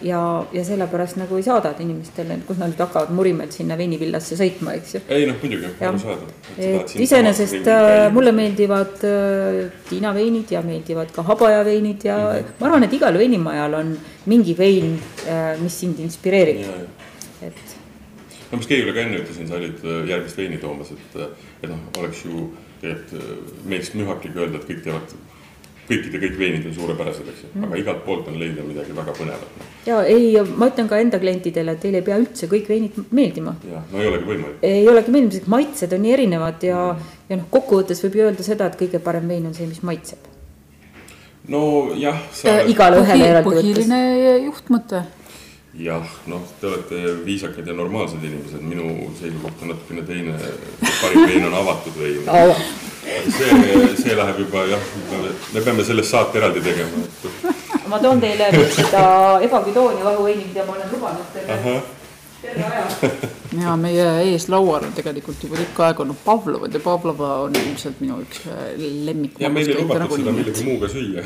[0.01, 4.73] ja, ja sellepärast nagu ei saada inimestele, kus nad nüüd hakkavad Murimäelt sinna veinivillasse sõitma,
[4.75, 5.01] eks ju.
[5.15, 6.33] ei noh, muidugi, arusaadav.
[6.57, 12.35] et iseenesest äh, mulle meeldivad äh, Tiina veinid ja meeldivad ka Habaja veinid ja mm
[12.35, 12.59] -hmm.
[12.59, 14.99] ma arvan, et igal veinimajal on mingi vein,
[15.61, 16.65] mis sind inspireerib.
[17.41, 17.78] et.
[18.51, 21.19] No mis Keivile ka enne ütlesin, sa olid järgmist veini toomas, et,
[21.61, 25.17] et noh, oleks ju tegelikult meist mühakliga öelda, et kõik teevad
[25.89, 29.13] kõikide kõik veinid on suurepärased, eks ju mm., aga igalt poolt on leida midagi väga
[29.17, 29.61] põnevat.
[29.87, 33.55] ja ei, ma ütlen ka enda klientidele, et teile ei pea üldse kõik veinid meeldima.
[33.65, 34.59] jah, no ei olegi võimalik.
[34.69, 38.27] ei olegi meeldiv, sest maitsed on nii erinevad ja mm., ja noh, kokkuvõttes võib ju
[38.27, 40.29] öelda seda, et kõige parem vein on see, mis maitseb.
[41.49, 42.59] nojah sa....
[42.69, 43.65] igale ühele eraldi võttes.
[43.65, 44.03] põhiline
[44.45, 45.05] juhtmõte
[45.79, 50.35] jah, noh, te olete viisakad ja normaalsed inimesed, minu seisukoht on natukene teine.
[51.01, 52.25] parim vein on avatud vein
[53.37, 54.89] see, see läheb juba jah,
[55.53, 57.05] me peame sellest saate eraldi tegema,
[57.87, 59.05] ma toon teile seda
[59.47, 61.79] ebaküdoonia vahuveini, mida ma olen lubanud teile
[63.63, 67.99] ja meie ees laual on tegelikult juba tükk aega olnud Pavlovad ja Pavlova on ilmselt
[68.03, 69.39] minu üks äh, lemmik.
[69.43, 71.23] ja meil ei lubatud seda millegi muuga süüa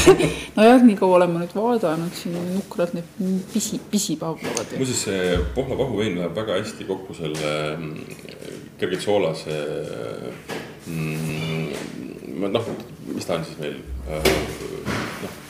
[0.58, 3.08] nojah, nii kaua olen ma nüüd vaadanud siin nukralt neid
[3.54, 4.76] pisi, pisipavlovad.
[4.76, 7.96] muuseas, see Pohla vahuvein läheb väga hästi kokku selle mm,
[8.82, 9.56] kergelt soolase
[10.86, 12.70] mm, noh,
[13.14, 13.80] mis ta on siis meil
[14.10, 14.30] äh,
[15.24, 15.42] noh.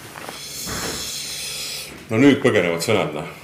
[2.12, 3.39] no nüüd põgenevad sõnad noh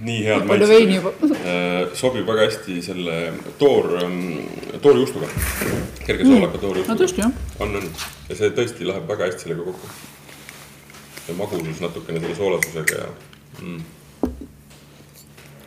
[0.00, 1.32] nii head maitset.
[1.32, 4.18] Äh, sobib väga hästi selle toor, ähm,
[4.82, 5.28] toorjuustuga,
[6.06, 6.94] kerge soolaka toorjuustuga.
[6.94, 7.32] no tõesti jah.
[7.60, 7.88] on, on
[8.28, 9.88] ja see tõesti läheb väga hästi sellega kokku.
[11.28, 13.08] ja magusus natukene selle soolasusega ja
[13.62, 13.80] mm..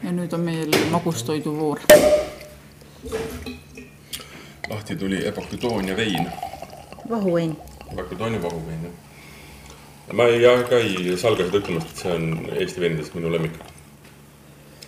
[0.04, 1.82] ja nüüd on meil magustoidu voor.
[4.70, 6.30] lahti tuli Epaküdoonia vein.
[7.10, 7.58] vahuvein.
[7.92, 8.98] Epaküdoonia vahuvein jah
[10.14, 13.60] ma ei, ka ei salga seda ütlemast, et see on Eesti veinidest minu lemmik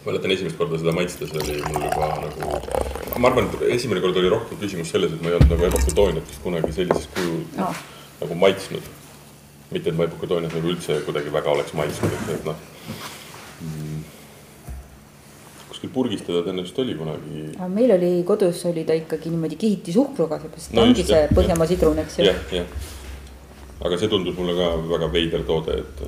[0.05, 2.61] mäletan esimest korda seda maitstes oli mul juba nagu,
[3.21, 6.31] ma arvan, et esimene kord oli rohkem küsimus selles, et ma ei olnud nagu ebakutooniat
[6.31, 7.69] vist kunagi sellises kujul no.
[8.21, 8.89] nagu maitsnud.
[9.71, 12.57] mitte, et ma ebakutooniat nagu üldse kuidagi väga oleks maitsnud, et, et noh
[13.61, 14.01] mm,
[15.69, 17.45] kuskil purgis teda tõenäoliselt oli kunagi.
[17.77, 22.01] meil oli kodus oli ta ikkagi niimoodi kihiti suhkruga, seepärast no, ongi see Põhjamaa sidrun,
[22.01, 22.29] eks ju.
[22.31, 22.77] jah, jah.
[23.85, 26.05] aga see tundus mulle ka väga veider toode, et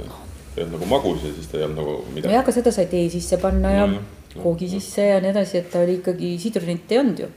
[0.58, 2.28] ei olnud nagu magus ja siis ta ei olnud nagu midagi.
[2.28, 4.02] nojah, aga seda sai tee sisse panna ja no,
[4.36, 7.32] koogi sisse ja nii edasi, et ta oli ikkagi sidrunit ei olnud ju.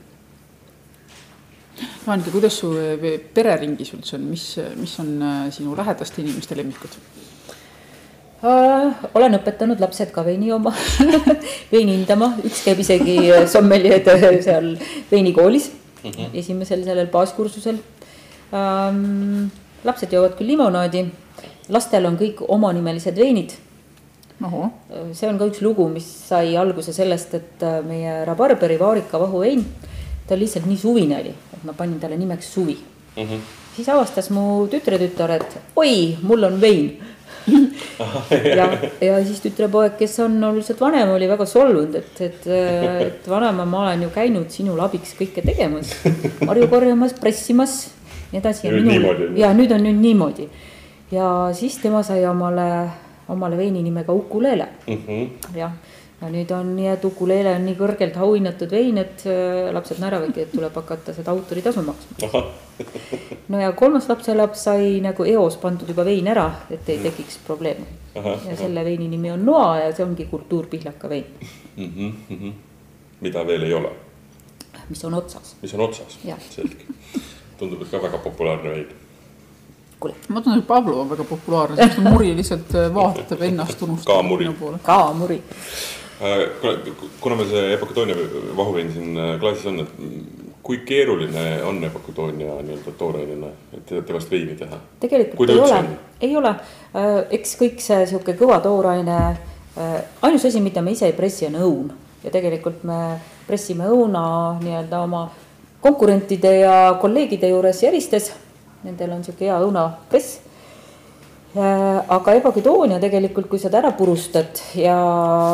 [2.07, 2.71] Annika, kuidas su
[3.35, 4.45] pereringis üldse on, mis,
[4.79, 5.11] mis on
[5.53, 6.97] sinu lähedaste inimeste lemmikud?
[9.17, 10.69] olen õpetanud lapsed ka veini jooma
[11.73, 13.17] veini hindama, üks käib isegi
[13.49, 14.05] sommeljeed
[14.45, 14.75] seal
[15.09, 15.71] veinikoolis
[16.03, 16.35] mm -hmm.
[16.37, 17.79] esimesel sellel baaskursusel
[18.53, 19.49] ähm,.
[19.83, 21.05] lapsed joovad küll limonaadi,
[21.69, 23.55] lastel on kõik omanimelised veinid.
[25.13, 29.63] see on ka üks lugu, mis sai alguse sellest, et äh, meie rabarberi vaarika vahuvein,
[30.27, 33.23] ta lihtsalt nii suvine oli, et ma panin talle nimeks Suvi mm.
[33.23, 33.39] -hmm.
[33.75, 36.99] siis avastas mu tütretütar, et oi, mul on vein
[38.59, 38.67] ja,
[39.01, 42.47] ja siis tütrepoeg, kes on oluliselt vanem, oli väga solvunud, et, et,
[43.07, 45.93] et vanaema, ma olen ju käinud sinule abiks kõike tegemas,
[46.47, 47.77] marju korjamas, pressimas,
[48.31, 48.67] nii edasi.
[48.67, 49.29] nüüd minu, niimoodi.
[49.41, 50.49] ja nüüd on nüüd niimoodi.
[51.11, 52.89] Ja siis tema sai omale,
[53.29, 55.03] omale veini nimega Ukulele mm.
[55.07, 55.57] -hmm.
[55.57, 55.71] jah
[56.21, 60.47] ja nüüd on nii, et ukulele on nii kõrgelt auhinnatud vein, et äh, lapsed naeravadki,
[60.47, 62.41] et tuleb hakata seda autoritasu maksma.
[63.53, 67.85] no ja kolmas lapselaps sai nagu eos pandud juba vein ära, et ei tekiks probleeme.
[68.17, 71.25] ja selle veini nimi on noa ja see ongi kultuurpihlaka vein
[71.75, 72.53] mm -hmm.
[73.21, 73.91] mida veel ei ole?
[74.89, 75.55] mis on otsas.
[75.61, 76.17] mis on otsas,
[76.49, 76.75] selge.
[77.59, 78.87] tundub, et ka väga populaarne vein
[79.99, 80.15] kuule.
[80.29, 84.15] ma tunnen, et Pablo on väga populaarne, sest muri lihtsalt äh, vaatab ennast unustab.
[84.15, 84.49] ka muri.
[84.83, 85.41] ka muri
[86.21, 86.47] Äh,
[87.21, 88.15] kuna meil see epokatoonia
[88.57, 89.91] vahuvein siin äh, klaasis on, et
[90.65, 94.79] kui keeruline on epokatoonia nii-öelda toorainena, et temast veini teha?
[94.99, 95.83] tegelikult ei ole,
[96.21, 96.55] ei ole,
[97.37, 99.19] eks kõik see sihuke kõva tooraine,
[100.25, 101.93] ainus asi, mida me ise ei pressi, on õun
[102.25, 102.99] ja tegelikult me
[103.47, 104.25] pressime õuna
[104.63, 105.27] nii-öelda oma
[105.85, 108.33] konkurentide ja kolleegide juures järistes.
[108.83, 110.47] Nendel on sihuke hea õunapress
[111.57, 114.97] Äh, aga ebaküdoonia tegelikult, kui sa ta ära purustad ja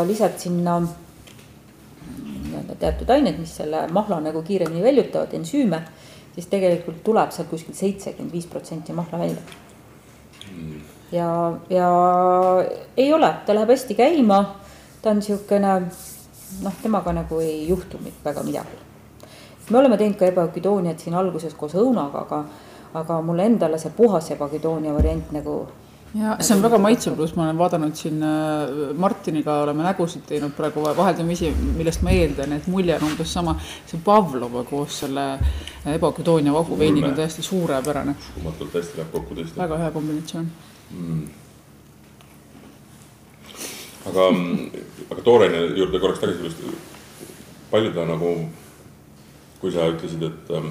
[0.08, 5.80] lisad sinna nii-öelda teatud ained, mis selle mahla nagu kiiremini väljutavad, ensüüme,
[6.34, 9.44] siis tegelikult tuleb sealt kuskil seitsekümmend viis protsenti mahla välja.
[11.14, 11.30] ja,
[11.70, 11.88] ja
[12.98, 14.42] ei ole, ta läheb hästi käima,
[15.02, 15.78] ta on niisugune
[16.66, 18.82] noh, temaga nagu ei juhtu väga midagi.
[19.70, 22.44] me oleme teinud ka ebaküdooniat siin alguses koos õunaga, aga,
[22.94, 25.56] aga mulle endale see puhas ebaküdoonia variant nagu
[26.14, 30.54] ja see on väga maitsev, pluss ma olen vaadanud siin äh, Martiniga oleme nägusid teinud
[30.58, 33.56] praegu vaheldumisi, millest ma eeldan, et mulje on umbes sama.
[33.90, 35.26] see Pavlova koos selle
[35.96, 38.16] ebaküdoonia vahuveiniga on täiesti suurepärane.
[38.30, 39.58] uskumatult hästi läheb kokku tõesti.
[39.58, 40.52] väga hea kombinatsioon
[40.92, 41.28] mm..
[44.12, 44.30] aga,
[45.12, 46.82] aga tooraine juurde korraks tagasi tulles,
[47.72, 48.36] palju ta nagu,
[49.62, 50.70] kui sa ütlesid, et ähm,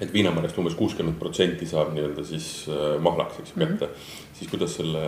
[0.00, 3.90] et viinamarjast umbes kuuskümmend protsenti saab nii-öelda siis äh, mahlaks, eks ju, kätte mm.
[3.90, 4.38] -hmm.
[4.38, 5.02] siis kuidas selle,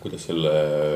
[0.00, 0.52] kuidas selle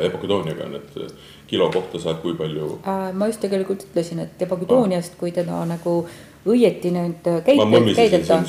[0.08, 1.14] ebakudooniaga on, et äh,
[1.46, 2.78] kilo kohta saad kui palju?
[2.86, 6.06] Äh, ma just tegelikult ütlesin, et ebakudooniast, kui teda nagu
[6.46, 8.42] õieti nüüd käid-, käideta.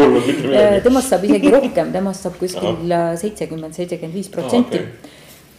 [0.88, 4.80] temast saab isegi rohkem, temast saab kuskil seitsekümmend, seitsekümmend viis protsenti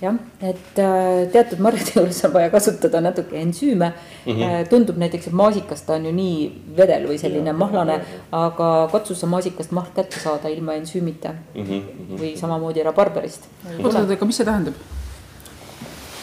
[0.01, 4.31] jah, et äh, teatud marjade juures on vaja kasutada natuke ensüüme mm.
[4.31, 4.69] -hmm.
[4.69, 6.37] tundub näiteks, et maasikast ta on ju nii
[6.77, 7.99] vedel või selline ja, mahlane,
[8.31, 11.63] aga katsu sa maasikast mahl kätte saada ilma ensüümita mm.
[11.63, 12.17] -hmm.
[12.21, 13.45] või samamoodi rabarberist.
[13.83, 14.73] oota, aga mis see tähendab?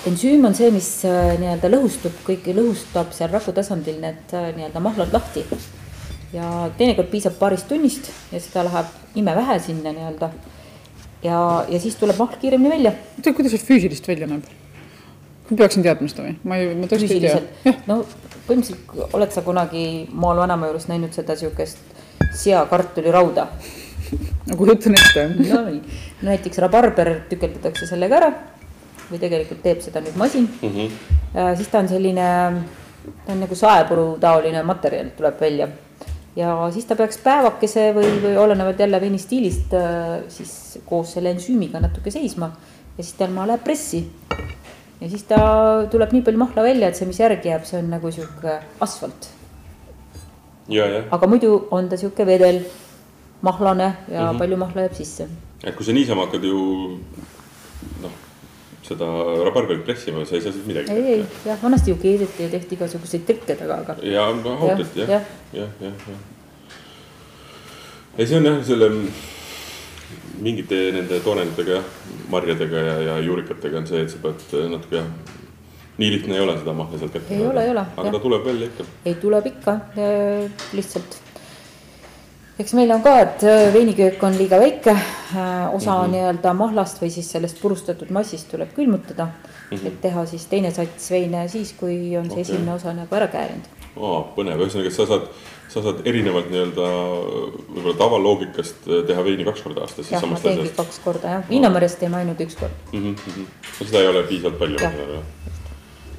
[0.07, 5.13] ensüüm on see, mis äh, nii-öelda lõhustub, kõiki lõhustab seal raku tasandil need nii-öelda mahlad
[5.13, 5.45] lahti.
[6.33, 10.31] ja teinekord piisab paarist tunnist ja seda läheb imevähe sinna nii-öelda
[11.25, 12.93] ja, ja siis tuleb mahl kiiremini välja.
[13.17, 14.47] oota, kuidas see füüsilist välja näeb?
[15.51, 16.37] ma peaksin teadma seda või?
[16.45, 17.75] ma ei, ma tõesti ei tea.
[17.91, 18.03] no
[18.49, 21.81] põhimõtteliselt oled sa kunagi maal vanaema juures näinud seda siukest
[22.43, 23.49] seakartulirauda?
[24.49, 25.27] no kujutan ette.
[25.41, 25.83] no nii,
[26.29, 28.33] näiteks rabarber tükeldatakse sellega ära
[29.09, 30.71] või tegelikult teeb seda nüüd masin mm.
[30.75, 31.55] -hmm.
[31.57, 32.31] siis ta on selline,
[33.25, 35.69] ta on nagu saepuru taoline materjal tuleb välja
[36.37, 41.33] ja siis ta peaks päevakese või, või olenevalt jälle veini stiilist äh, siis koos selle
[41.35, 42.51] ensüümiga natuke seisma
[42.99, 44.03] ja siis tema läheb pressi.
[45.01, 45.39] ja siis ta
[45.91, 49.31] tuleb nii palju mahla välja, et see, mis järgi jääb, see on nagu sihuke asfalt.
[51.11, 52.63] aga muidu on ta sihuke vedel,
[53.43, 54.39] mahlane ja mm -hmm.
[54.39, 55.29] palju mahla jääb sisse.
[55.65, 57.01] et kui sa niisama hakkad ju
[58.89, 59.09] seda
[59.47, 60.93] rabarberit pressima, sa ei saa siis midagi.
[60.93, 63.97] ei, ei jah, vanasti ju keedeti ja tehti igasuguseid trikke taga, aga.
[64.03, 66.77] ja hautati jah, jah, jah, jah, jah.
[68.17, 68.91] ei, see on jah, selle
[70.43, 71.91] mingite nende toonenditega jah,
[72.33, 75.37] marjadega ja, ja juurikatega on see, et sa pead natuke jah
[75.99, 77.83] nii lihtne ei ole seda mahla sealt kätte ei ole, ei ole.
[77.97, 78.13] aga jah.
[78.15, 78.85] ta tuleb välja ikka.
[79.05, 79.79] ei, tuleb ikka,
[80.79, 81.19] lihtsalt
[82.59, 86.11] eks meil on ka, et äh, veiniköök on liiga väike, äh, osa mm -hmm.
[86.15, 89.87] nii-öelda mahlast või siis sellest purustatud massist tuleb külmutada mm, -hmm.
[89.87, 92.41] et teha siis teine sats veine siis, kui on see okay.
[92.41, 93.69] esimene osa nagu ära käärinud.
[93.97, 95.29] aa, põnev, ühesõnaga sa saad,
[95.69, 96.89] sa saad erinevalt nii-öelda
[97.75, 100.11] võib-olla tavaloogikast teha veini kaks korda aastas.
[100.11, 103.15] jah, ma teengi kaks korda jah, Viinameres teeme ainult üks kord mm.
[103.15, 103.45] -hmm.
[103.81, 104.79] no seda ei ole piisavalt palju.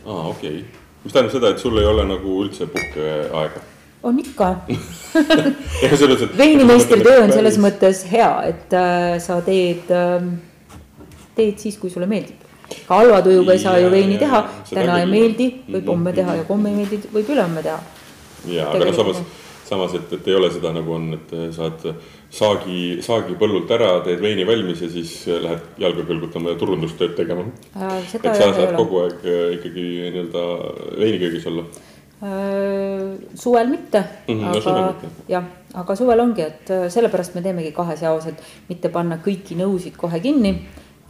[0.05, 0.63] aa, okei okay.,
[1.03, 3.59] mis tähendab seda, et sul ei ole nagu üldse puhkeaega?
[4.03, 4.49] On ikka.
[6.37, 10.29] Veinimeistri töö on selles mõttes hea, et äh, sa teed äh,,
[11.35, 12.47] teed siis, kui sulle meeldib.
[12.85, 16.45] Ka halva tujuga ei saa ju veini teha, täna ei meeldi, võib homme teha ja
[16.47, 17.79] homme ei meeldi, võib ülehomme teha.
[18.45, 19.23] ja, aga no samas,
[19.65, 21.87] samas, et, et ei ole seda nagu on, et saad
[22.29, 27.47] saagi, saagi põllult ära, teed veini valmis ja siis lähed jalga kõlgutama ja turundustööd tegema.
[27.73, 28.03] Äh,.
[28.05, 30.45] et sa saad kogu aeg äh, ikkagi nii-öelda
[31.01, 31.65] veiniköögis olla.
[31.65, 31.88] äh,.
[32.19, 34.95] Suvel mitte mm, -hmm, aga
[35.29, 39.55] jah, aga suvel ongi, et äh, sellepärast me teemegi kahes jaos, et mitte panna kõiki
[39.55, 40.57] nõusid kohe kinni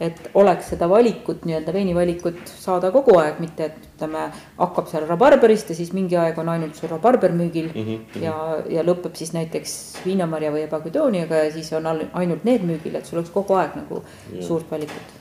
[0.00, 4.22] et oleks seda valikut, nii-öelda veinivalikut saada kogu aeg, mitte et ütleme,
[4.56, 8.22] hakkab seal rabarberist ja siis mingi aeg on ainult sul rabarber müügil mm -hmm.
[8.24, 8.34] ja,
[8.78, 13.18] ja lõpeb siis näiteks viinamarja või ebagudooniaga ja siis on ainult need müügil, et sul
[13.18, 14.02] oleks kogu aeg nagu
[14.32, 14.46] ja.
[14.46, 15.16] suurt valikut.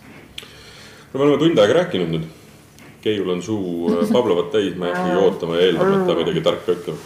[1.14, 2.39] no me oleme tund aega rääkinud nüüd.
[3.04, 6.46] Keiul on suu äh, Pavlovat täis, ma ei hakkagi ootama ja eeldama, et ta midagi
[6.46, 6.98] tarka ütleb.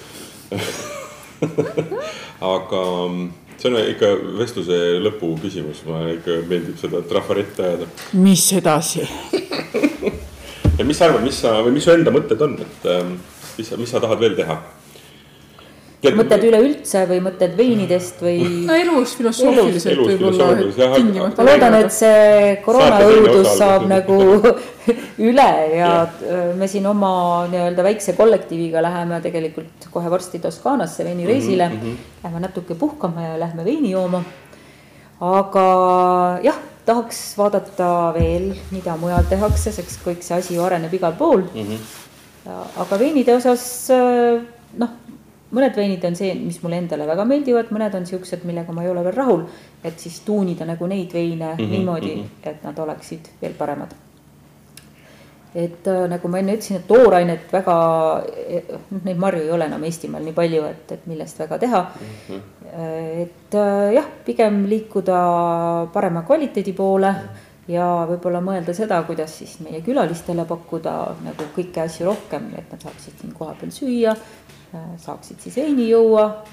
[2.54, 3.28] Aga mm,
[3.60, 7.89] see on ikka vestluse lõpu küsimus, mulle ikka meeldib seda trafarette ajada.
[8.26, 9.08] mis edasi?
[10.74, 13.12] Ja mis sa arvad, mis sa või mis su enda mõtted on, et ähm,
[13.60, 14.56] mis sa, mis sa tahad veel teha?
[16.12, 18.41] Mõtted üleüldse või mõtted veinidest või?
[18.68, 20.49] no elus filosoofiliselt võib-olla
[20.97, 21.39] tingimata.
[21.39, 24.18] ma loodan, et see koroonaõudus saab nagu
[25.30, 25.47] üle
[25.78, 27.14] ja, ja me siin oma
[27.51, 31.80] nii-öelda väikse kollektiiviga läheme tegelikult kohe varsti Toskaanasse veinireisile mm.
[31.80, 32.12] -hmm.
[32.24, 34.24] Lähme natuke puhkama ja lähme veini jooma.
[35.22, 35.66] aga
[36.43, 41.47] jah, tahaks vaadata veel, mida mujal tehakse, sest kõik see asi ju areneb igal pool
[41.54, 41.64] mm.
[41.64, 42.82] -hmm.
[42.84, 43.88] aga veinide osas
[44.78, 44.89] noh
[45.54, 48.91] mõned veinid on see, mis mulle endale väga meeldivad, mõned on siuksed, millega ma ei
[48.91, 49.43] ole veel rahul.
[49.84, 52.49] et siis tuunida nagu neid veine mm -hmm, niimoodi mm, -hmm.
[52.49, 53.93] et nad oleksid veel paremad.
[55.56, 57.76] et äh, nagu ma enne ütlesin, et toorainet väga,
[58.91, 62.36] noh neid marju ei ole enam Eestimaal nii palju, et, et millest väga teha mm.
[62.36, 62.41] -hmm.
[63.22, 65.18] et äh, jah, pigem liikuda
[65.93, 67.16] parema kvaliteedi poole
[67.68, 70.93] ja võib-olla mõelda seda, kuidas siis meie külalistele pakkuda
[71.24, 74.16] nagu kõiki asju rohkem, et nad saaksid siin kohapeal süüa,
[74.97, 76.43] saaksid siis veini juua.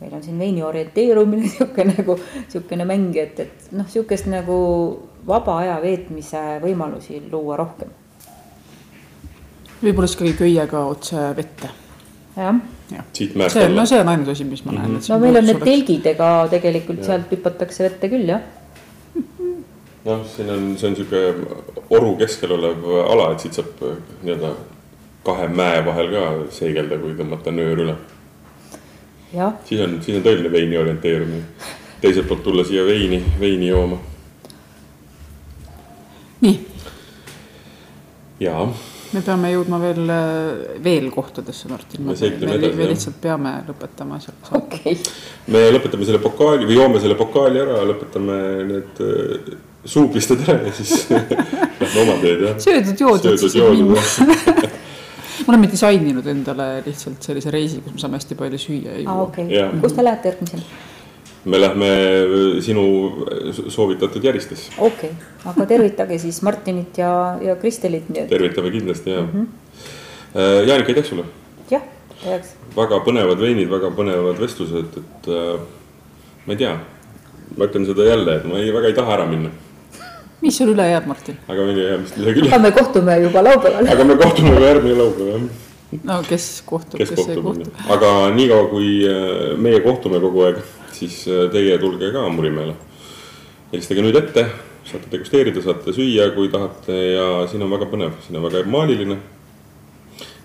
[0.00, 4.58] meil on siin veini orienteerumine, niisugune nagu, niisugune mäng, et, et noh, niisugust nagu
[5.26, 7.90] vaba aja veetmise võimalusi luua rohkem.
[9.82, 11.70] võib-olla siis ikkagi köiega otse vette.
[12.36, 12.60] jah
[12.92, 13.02] ja..
[13.12, 13.80] siit mäest alla.
[13.80, 14.96] no see on ainus asi, mis ma näen mm.
[14.96, 15.12] -hmm.
[15.12, 17.10] no meil on need telgid, ega tegelikult ja.
[17.12, 18.40] sealt hüpatakse vette küll, jah
[20.04, 21.46] noh, siin on, see on niisugune
[21.90, 23.82] oru keskel olev ala, et siit saab
[24.22, 24.52] nii-öelda
[25.28, 26.24] kahe mäe vahel ka
[26.54, 27.96] seigelda, kui tõmmata nöör üle.
[29.68, 31.42] siis on, siis on tõeline veini orienteerumine.
[32.00, 33.98] teiselt poolt tulla siia veini, veini jooma.
[36.40, 36.54] nii.
[38.40, 38.64] jaa.
[39.12, 40.14] me peame jõudma veel,
[40.84, 42.06] veel kohtadesse, Martin.
[42.08, 44.40] me, me, me, me lihtsalt peame lõpetama seal.
[44.62, 45.14] okei okay..
[45.52, 48.40] me lõpetame selle pokaali või joome selle pokaali ära, lõpetame
[48.72, 49.54] need äh,
[49.84, 51.08] suupisted ära ja siis
[51.80, 52.60] lähme oma teed, jah.
[52.64, 54.76] söödud-joodud siis minna
[55.48, 59.22] me oleme disaininud endale lihtsalt sellise reisi, kus me saame hästi palju süüa ja juua.
[59.24, 60.62] okei okay., kus te lähete järgmisena?
[61.48, 61.88] me lähme
[62.60, 62.82] sinu
[63.68, 64.72] soovitatud Järistesse.
[64.78, 68.10] okei okay., aga tervitage siis Martinit ja, ja Kristelit.
[68.28, 69.28] tervitame kindlasti ja mm.
[69.32, 69.46] -hmm.
[70.66, 71.24] Jaanika, aitäh sulle.
[71.70, 71.82] jah,
[72.24, 72.52] heaks.
[72.76, 75.60] väga põnevad veinid, väga põnevad vestlused, et äh,
[76.46, 76.76] ma ei tea,
[77.56, 79.50] ma ütlen seda jälle, et ma ei, väga ei taha ära minna
[80.42, 81.38] mis sul üle jääb, Martin?
[81.48, 82.50] aga meil ei jää vist midagi üle.
[82.50, 83.88] aga me kohtume juba laupäeval.
[83.94, 86.02] aga me kohtume juba järgmine laupäev, jah.
[86.10, 87.72] no kes kohtub, kes, kes ei kohtu.
[87.94, 90.60] aga niikaua, kui äh, meie kohtume kogu aeg,
[90.94, 92.76] siis äh, teie tulge ka Murimäele.
[93.72, 94.46] helistage nüüd ette,
[94.88, 99.18] saate degusteerida, saate süüa, kui tahate ja siin on väga põnev, siin on väga maaliline.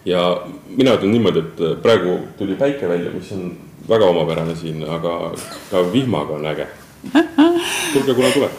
[0.05, 0.23] ja
[0.67, 3.51] mina ütlen niimoodi, et äh, praegu tuli päike välja, mis on
[3.89, 5.35] väga omapärane siin, aga
[5.69, 6.67] ka vihmaga on äge
[7.93, 8.51] tulge, kuna tuleb.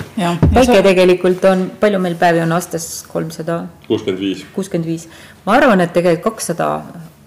[0.55, 3.65] päike tegelikult on, palju meil päevi on aastas, kolmsada?
[3.89, 4.45] kuuskümmend viis.
[4.55, 5.09] kuuskümmend viis.
[5.47, 6.69] ma arvan, et tegelikult kakssada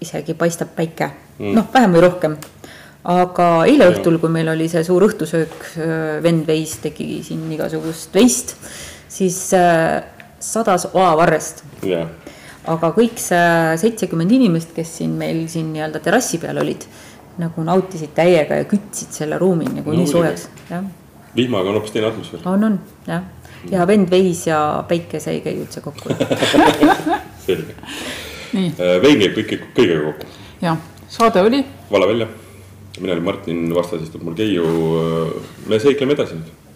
[0.02, 2.36] isegi paistab päike mm., noh, vähem või rohkem.
[3.08, 5.58] aga eile õhtul, kui meil oli see suur õhtusöök,
[6.22, 8.54] vend veis, tegi siin igasugust veist,
[9.10, 9.98] siis äh,
[10.38, 11.64] sadas oavarrest
[12.68, 16.84] aga kõik see seitsekümmend inimest, kes siin meil siin nii-öelda terrassi peal olid,
[17.38, 20.88] nagu nautisid täiega ja kütsid selle ruumi nagu no, nii soojaks, jah
[21.36, 22.42] vihmaga on hoopis teine atmosfäär.
[22.48, 23.22] on, on jah,
[23.70, 26.14] ja vend veis ja päike, see ei käi üldse kokku
[27.46, 27.74] selge.
[28.54, 30.30] Äh, vein käib kõik, kõigega kokku.
[30.62, 31.64] jah, saade oli.
[31.90, 32.28] Vala välja.
[33.00, 34.64] mina olin Martin, vastas istub mul Keiu.
[35.66, 36.67] me seikleme edasi nüüd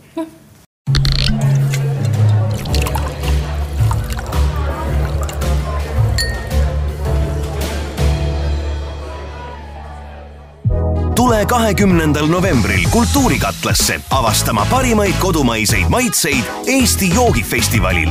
[11.23, 18.09] tule kahekümnendal novembril Kultuurikatlasse avastama parimaid kodumaiseid maitseid Eesti joogifestivalil.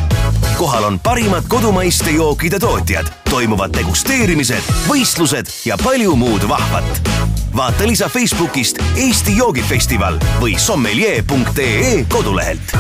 [0.57, 7.09] kohal on parimad kodumaiste jookide tootjad, toimuvad degusteerimised, võistlused ja palju muud vahvat.
[7.55, 12.78] vaata lisa Facebookist Eesti joogifestival või sommelier.ee kodulehelt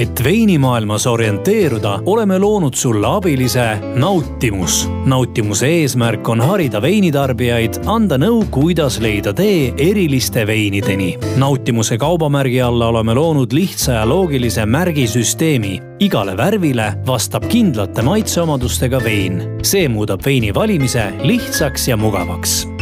[0.00, 4.88] et veinimaailmas orienteeruda, oleme loonud sulle abilise Nautimus.
[5.04, 11.18] nautimuse eesmärk on harida veinitarbijaid, anda nõu, kuidas leida tee eriliste veinideni.
[11.36, 15.80] nautimuse kaubamärgi alla oleme loonud lihtsa ja loogilise märgisüsteemi.
[16.00, 19.42] igale värvile vastab kindlate maitseomadustega vein.
[19.62, 22.79] see muudab veini valimise lihtsaks ja mugavaks